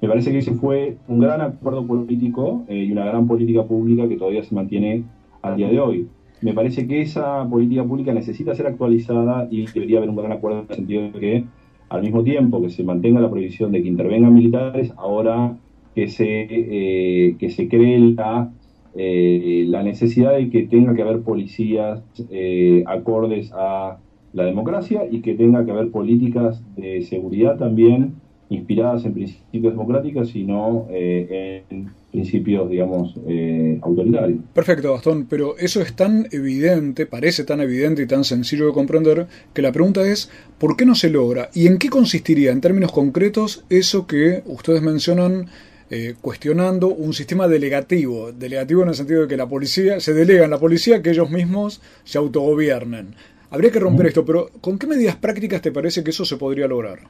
Me 0.00 0.08
parece 0.08 0.32
que 0.32 0.38
ese 0.38 0.52
fue 0.54 0.96
un 1.08 1.20
gran 1.20 1.40
acuerdo 1.40 1.86
político 1.86 2.64
eh, 2.68 2.84
y 2.84 2.92
una 2.92 3.04
gran 3.04 3.26
política 3.26 3.64
pública 3.64 4.08
que 4.08 4.16
todavía 4.16 4.42
se 4.42 4.54
mantiene 4.54 5.04
al 5.40 5.56
día 5.56 5.68
de 5.68 5.80
hoy. 5.80 6.08
Me 6.44 6.52
parece 6.52 6.86
que 6.86 7.00
esa 7.00 7.48
política 7.48 7.84
pública 7.84 8.12
necesita 8.12 8.54
ser 8.54 8.66
actualizada 8.66 9.48
y 9.50 9.66
debería 9.66 9.98
haber 9.98 10.10
un 10.10 10.16
gran 10.16 10.32
acuerdo 10.32 10.60
en 10.60 10.66
el 10.68 10.76
sentido 10.76 11.02
de 11.10 11.20
que 11.20 11.44
al 11.88 12.02
mismo 12.02 12.22
tiempo 12.22 12.60
que 12.60 12.68
se 12.68 12.84
mantenga 12.84 13.20
la 13.20 13.30
prohibición 13.30 13.72
de 13.72 13.82
que 13.82 13.88
intervengan 13.88 14.34
militares, 14.34 14.92
ahora 14.96 15.56
que 15.94 16.06
se, 16.08 16.46
eh, 16.50 17.36
que 17.38 17.48
se 17.48 17.68
cree 17.68 17.98
la 17.98 18.52
eh, 18.96 19.64
la 19.68 19.82
necesidad 19.82 20.34
de 20.34 20.50
que 20.50 20.66
tenga 20.66 20.94
que 20.94 21.02
haber 21.02 21.22
policías 21.22 22.04
eh, 22.30 22.84
acordes 22.86 23.50
a 23.54 23.98
la 24.32 24.44
democracia 24.44 25.06
y 25.10 25.20
que 25.22 25.34
tenga 25.34 25.64
que 25.64 25.72
haber 25.72 25.90
políticas 25.90 26.62
de 26.76 27.02
seguridad 27.02 27.56
también 27.58 28.20
inspiradas 28.50 29.04
en 29.06 29.14
principios 29.14 29.72
democráticos 29.72 30.36
y 30.36 30.44
no 30.44 30.86
eh, 30.90 31.64
en 31.70 31.88
principios, 32.14 32.70
digamos, 32.70 33.14
eh, 33.26 33.78
autoritarios. 33.82 34.38
Perfecto, 34.54 34.92
Gastón, 34.92 35.26
pero 35.28 35.58
eso 35.58 35.80
es 35.82 35.94
tan 35.94 36.28
evidente, 36.30 37.06
parece 37.06 37.42
tan 37.42 37.60
evidente 37.60 38.02
y 38.02 38.06
tan 38.06 38.22
sencillo 38.22 38.66
de 38.66 38.72
comprender, 38.72 39.26
que 39.52 39.62
la 39.62 39.72
pregunta 39.72 40.00
es, 40.06 40.30
¿por 40.58 40.76
qué 40.76 40.86
no 40.86 40.94
se 40.94 41.10
logra? 41.10 41.50
¿Y 41.52 41.66
en 41.66 41.78
qué 41.78 41.88
consistiría, 41.88 42.52
en 42.52 42.60
términos 42.60 42.92
concretos, 42.92 43.64
eso 43.68 44.06
que 44.06 44.44
ustedes 44.46 44.80
mencionan 44.80 45.46
eh, 45.90 46.14
cuestionando 46.20 46.88
un 46.88 47.12
sistema 47.12 47.48
delegativo, 47.48 48.30
delegativo 48.30 48.82
en 48.82 48.90
el 48.90 48.94
sentido 48.94 49.22
de 49.22 49.28
que 49.28 49.36
la 49.36 49.48
policía, 49.48 49.98
se 49.98 50.14
delega 50.14 50.44
en 50.44 50.50
la 50.50 50.60
policía 50.60 51.02
que 51.02 51.10
ellos 51.10 51.30
mismos 51.30 51.82
se 52.04 52.18
autogobiernen? 52.18 53.16
Habría 53.50 53.72
que 53.72 53.80
romper 53.80 54.06
esto, 54.06 54.24
pero 54.24 54.50
¿con 54.60 54.78
qué 54.78 54.86
medidas 54.86 55.16
prácticas 55.16 55.62
te 55.62 55.72
parece 55.72 56.04
que 56.04 56.10
eso 56.10 56.24
se 56.24 56.36
podría 56.36 56.68
lograr? 56.68 57.00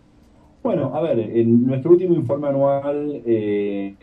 Bueno, 0.65 0.95
a 0.95 1.03
ver, 1.03 1.19
en 1.21 1.67
nuestro 1.67 1.91
último 1.93 2.15
informe 2.15 2.49
anual 2.49 3.23
eh, 3.27 3.97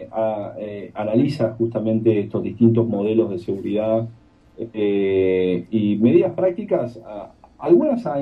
eh, 0.59 0.91
analiza 0.93 1.53
justamente 1.55 2.19
estos 2.19 2.43
distintos 2.43 2.87
modelos 2.87 3.31
de 3.31 3.39
seguridad 3.39 4.07
eh, 4.55 5.67
y 5.71 5.97
medidas 5.97 6.33
prácticas. 6.35 6.99
algunas 7.57 8.05
ha 8.05 8.19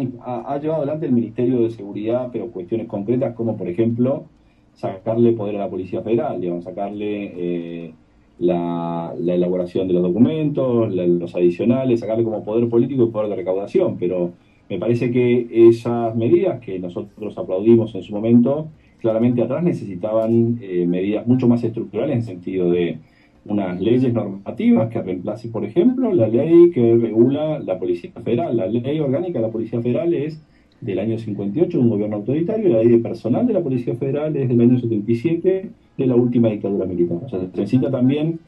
llevado 0.60 0.78
adelante 0.84 1.06
el 1.06 1.12
Ministerio 1.12 1.60
de 1.62 1.70
Seguridad, 1.72 2.30
pero 2.32 2.50
cuestiones 2.52 2.88
concretas 2.88 3.36
como, 3.36 3.58
por 3.58 3.68
ejemplo, 3.68 4.32
sacarle 4.74 5.34
poder 5.34 5.58
a 5.58 5.60
la 5.60 5.70
Policía 5.70 6.02
Federal, 6.02 6.40
digamos, 6.40 6.64
sacarle 6.64 7.88
eh, 7.88 7.98
la, 8.38 9.14
la 9.18 9.34
elaboración 9.36 9.88
de 9.90 9.94
los 9.96 10.04
documentos, 10.04 10.94
la- 10.96 11.06
los 11.08 11.36
adicionales, 11.36 12.00
sacarle 12.00 12.24
como 12.24 12.44
poder 12.46 12.70
político 12.70 13.04
y 13.04 13.12
poder 13.12 13.30
de 13.30 13.36
recaudación, 13.36 13.98
pero 13.98 14.38
me 14.70 14.78
parece 14.78 15.12
que 15.12 15.48
esas 15.70 16.16
medidas 16.16 16.60
que 16.60 16.80
nosotros 16.80 17.38
aplaudimos 17.38 17.94
en 17.96 18.04
su 18.04 18.14
momento, 18.14 18.68
claramente 19.00 19.42
atrás 19.42 19.64
necesitaban 19.64 20.60
eh, 20.62 20.86
medidas 20.88 21.26
mucho 21.26 21.48
más 21.48 21.64
estructurales 21.64 22.16
en 22.16 22.24
sentido 22.24 22.70
de 22.72 23.00
unas 23.46 23.82
leyes 23.82 24.14
normativas 24.14 24.90
que 24.90 25.02
reemplace, 25.02 25.50
por 25.50 25.66
ejemplo, 25.66 26.14
la 26.14 26.28
ley 26.28 26.70
que 26.72 26.96
regula 26.98 27.60
la 27.60 27.80
Policía 27.80 28.12
Federal. 28.24 28.56
La 28.56 28.68
ley 28.68 29.00
orgánica 29.00 29.40
de 29.40 29.48
la 29.48 29.52
Policía 29.52 29.82
Federal 29.82 30.14
es 30.14 30.40
del 30.82 31.00
año 31.00 31.18
58, 31.18 31.78
de 31.78 31.84
un 31.84 31.90
gobierno 31.90 32.18
autoritario, 32.18 32.70
la 32.70 32.80
ley 32.80 32.90
de 32.90 33.00
personal 33.00 33.48
de 33.48 33.54
la 33.54 33.62
Policía 33.62 33.96
Federal 33.96 34.36
es 34.36 34.48
del 34.48 34.62
año 34.62 34.80
77, 34.80 35.70
de 35.98 36.06
la 36.06 36.16
última 36.16 36.50
dictadura 36.50 36.86
militar. 36.86 37.18
O 37.26 37.30
sea, 37.30 37.40
se 37.40 37.48
necesita 37.48 37.90
también 37.90 38.40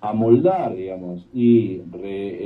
amoldar, 0.00 0.74
digamos, 0.76 1.26
y 1.32 1.78
re- 1.90 2.36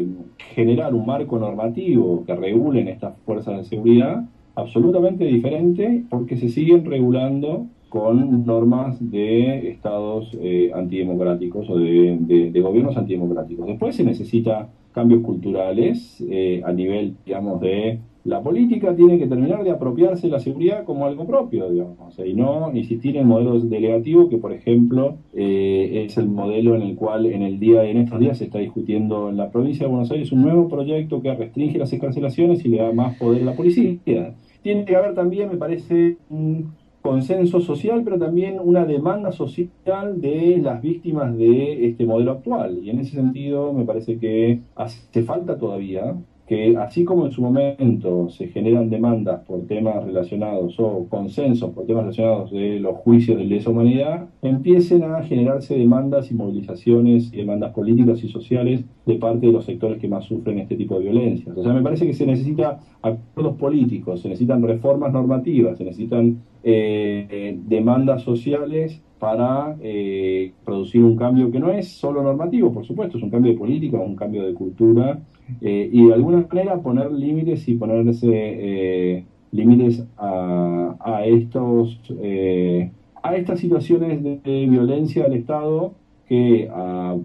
eh, 0.00 0.06
generar 0.54 0.94
un 0.94 1.06
marco 1.06 1.38
normativo 1.38 2.24
que 2.26 2.34
regulen 2.34 2.88
estas 2.88 3.16
fuerzas 3.24 3.58
de 3.58 3.64
seguridad 3.64 4.24
absolutamente 4.54 5.24
diferente 5.24 6.04
porque 6.10 6.36
se 6.36 6.48
siguen 6.48 6.84
regulando 6.84 7.66
con 7.88 8.44
normas 8.44 8.98
de 9.10 9.70
estados 9.70 10.36
eh, 10.42 10.70
antidemocráticos 10.74 11.70
o 11.70 11.78
de, 11.78 12.18
de- 12.20 12.60
gobiernos 12.60 12.96
antidemocráticos. 12.98 13.66
Después 13.66 13.96
se 13.96 14.04
necesita 14.04 14.68
cambios 14.92 15.22
culturales 15.22 16.22
eh, 16.28 16.60
a 16.66 16.72
nivel, 16.72 17.14
digamos, 17.24 17.60
de 17.62 18.00
la 18.28 18.42
política 18.42 18.94
tiene 18.94 19.18
que 19.18 19.26
terminar 19.26 19.64
de 19.64 19.70
apropiarse 19.70 20.26
de 20.26 20.32
la 20.34 20.38
seguridad 20.38 20.84
como 20.84 21.06
algo 21.06 21.26
propio, 21.26 21.70
digamos, 21.70 22.18
y 22.18 22.34
no 22.34 22.70
insistir 22.74 23.16
en 23.16 23.26
modelos 23.26 23.70
delegativos 23.70 24.28
que, 24.28 24.36
por 24.36 24.52
ejemplo, 24.52 25.16
eh, 25.32 26.04
es 26.04 26.18
el 26.18 26.28
modelo 26.28 26.76
en 26.76 26.82
el 26.82 26.94
cual 26.94 27.24
en 27.24 27.40
el 27.40 27.58
día 27.58 27.84
en 27.84 27.96
estos 27.96 28.20
días 28.20 28.36
se 28.36 28.44
está 28.44 28.58
discutiendo 28.58 29.30
en 29.30 29.38
la 29.38 29.50
provincia 29.50 29.86
de 29.86 29.90
Buenos 29.92 30.10
Aires 30.10 30.30
un 30.30 30.42
nuevo 30.42 30.68
proyecto 30.68 31.22
que 31.22 31.34
restringe 31.34 31.78
las 31.78 31.90
escarcelaciones 31.90 32.62
y 32.66 32.68
le 32.68 32.82
da 32.82 32.92
más 32.92 33.16
poder 33.16 33.40
a 33.40 33.46
la 33.46 33.56
policía. 33.56 34.34
Tiene 34.60 34.84
que 34.84 34.94
haber 34.94 35.14
también, 35.14 35.48
me 35.48 35.56
parece, 35.56 36.18
un 36.28 36.72
consenso 37.00 37.60
social, 37.60 38.02
pero 38.04 38.18
también 38.18 38.58
una 38.62 38.84
demanda 38.84 39.32
social 39.32 40.20
de 40.20 40.60
las 40.62 40.82
víctimas 40.82 41.34
de 41.38 41.86
este 41.86 42.04
modelo 42.04 42.32
actual. 42.32 42.80
Y 42.82 42.90
en 42.90 42.98
ese 42.98 43.12
sentido, 43.12 43.72
me 43.72 43.86
parece 43.86 44.18
que 44.18 44.60
hace 44.76 45.22
falta 45.22 45.56
todavía 45.56 46.14
que 46.48 46.78
así 46.78 47.04
como 47.04 47.26
en 47.26 47.32
su 47.32 47.42
momento 47.42 48.30
se 48.30 48.48
generan 48.48 48.88
demandas 48.88 49.44
por 49.44 49.66
temas 49.66 50.02
relacionados 50.02 50.80
o 50.80 51.06
consensos 51.10 51.70
por 51.72 51.84
temas 51.84 52.04
relacionados 52.04 52.50
de 52.50 52.80
los 52.80 52.96
juicios 52.96 53.36
de 53.36 53.44
lesa 53.44 53.68
humanidad, 53.68 54.28
empiecen 54.40 55.04
a 55.04 55.22
generarse 55.22 55.76
demandas 55.76 56.30
y 56.30 56.34
movilizaciones 56.34 57.30
y 57.34 57.36
demandas 57.36 57.74
políticas 57.74 58.24
y 58.24 58.28
sociales 58.28 58.82
de 59.04 59.16
parte 59.16 59.46
de 59.46 59.52
los 59.52 59.66
sectores 59.66 59.98
que 60.00 60.08
más 60.08 60.24
sufren 60.24 60.58
este 60.58 60.76
tipo 60.76 60.98
de 60.98 61.04
violencias. 61.04 61.54
O 61.54 61.62
sea, 61.62 61.74
me 61.74 61.82
parece 61.82 62.06
que 62.06 62.14
se 62.14 62.24
necesita 62.24 62.80
acuerdos 63.02 63.56
políticos, 63.56 64.22
se 64.22 64.28
necesitan 64.28 64.62
reformas 64.62 65.12
normativas, 65.12 65.76
se 65.76 65.84
necesitan 65.84 66.38
eh, 66.62 67.58
demandas 67.66 68.22
sociales 68.22 69.00
para 69.18 69.76
eh, 69.80 70.52
producir 70.64 71.02
un 71.02 71.16
cambio 71.16 71.50
que 71.50 71.58
no 71.58 71.70
es 71.72 71.88
solo 71.88 72.22
normativo, 72.22 72.72
por 72.72 72.84
supuesto, 72.84 73.18
es 73.18 73.24
un 73.24 73.30
cambio 73.30 73.52
de 73.52 73.58
política, 73.58 73.98
un 73.98 74.16
cambio 74.16 74.46
de 74.46 74.54
cultura, 74.54 75.20
eh, 75.60 75.88
y 75.92 76.06
de 76.06 76.14
alguna 76.14 76.46
manera 76.48 76.80
poner 76.80 77.10
límites 77.10 77.68
y 77.68 77.74
ponerse 77.74 78.28
eh, 78.30 79.24
límites 79.52 80.04
a, 80.18 81.22
estos 81.24 82.00
eh, 82.20 82.90
a 83.22 83.34
estas 83.34 83.58
situaciones 83.58 84.22
de, 84.22 84.66
violencia 84.66 85.24
del 85.24 85.34
Estado 85.34 85.94
que 86.28 86.68
a, 86.70 87.16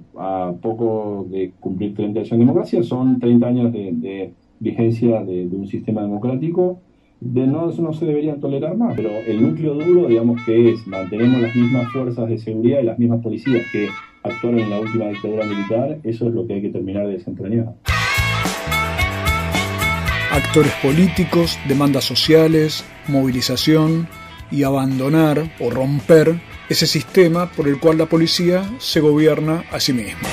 poco 0.62 1.28
de 1.30 1.52
cumplir 1.60 1.94
30 1.94 2.20
años 2.20 2.30
de 2.30 2.38
democracia 2.38 2.84
son 2.84 3.20
30 3.20 3.48
años 3.48 3.74
de, 3.74 4.34
vigencia 4.60 5.22
de 5.26 5.46
un 5.52 5.68
sistema 5.68 6.02
democrático 6.02 6.80
de 7.24 7.48
no, 7.48 7.70
eso 7.70 7.82
no 7.82 7.94
se 7.94 8.06
deberían 8.06 8.40
tolerar 8.42 8.76
más, 8.76 8.94
pero 8.96 9.10
el 9.26 9.42
núcleo 9.42 9.76
duro, 9.76 10.08
digamos 10.08 10.42
que 10.46 10.74
es, 10.74 10.86
mantenemos 10.86 11.42
las 11.42 11.56
mismas 11.56 11.92
fuerzas 11.94 12.28
de 12.28 12.38
seguridad 12.38 12.82
y 12.82 12.86
las 12.86 13.00
mismas 13.00 13.22
policías 13.22 13.66
que 13.72 13.88
actuaron 14.24 14.60
en 14.60 14.70
la 14.70 14.80
última 14.80 15.06
dictadura 15.06 15.46
militar, 15.46 16.00
eso 16.04 16.28
es 16.28 16.34
lo 16.34 16.46
que 16.46 16.56
hay 16.56 16.62
que 16.62 16.70
terminar 16.70 17.08
de 17.08 17.14
desentrañar. 17.14 17.74
Actores 20.32 20.74
políticos, 20.82 21.58
demandas 21.68 22.04
sociales, 22.04 22.84
movilización 23.08 24.08
y 24.52 24.64
abandonar 24.64 25.44
o 25.60 25.70
romper 25.70 26.36
ese 26.68 26.88
sistema 26.88 27.50
por 27.52 27.68
el 27.68 27.80
cual 27.80 28.00
la 28.00 28.08
policía 28.08 28.64
se 28.80 29.00
gobierna 29.00 29.64
a 29.72 29.80
sí 29.80 29.94
misma. 29.94 30.28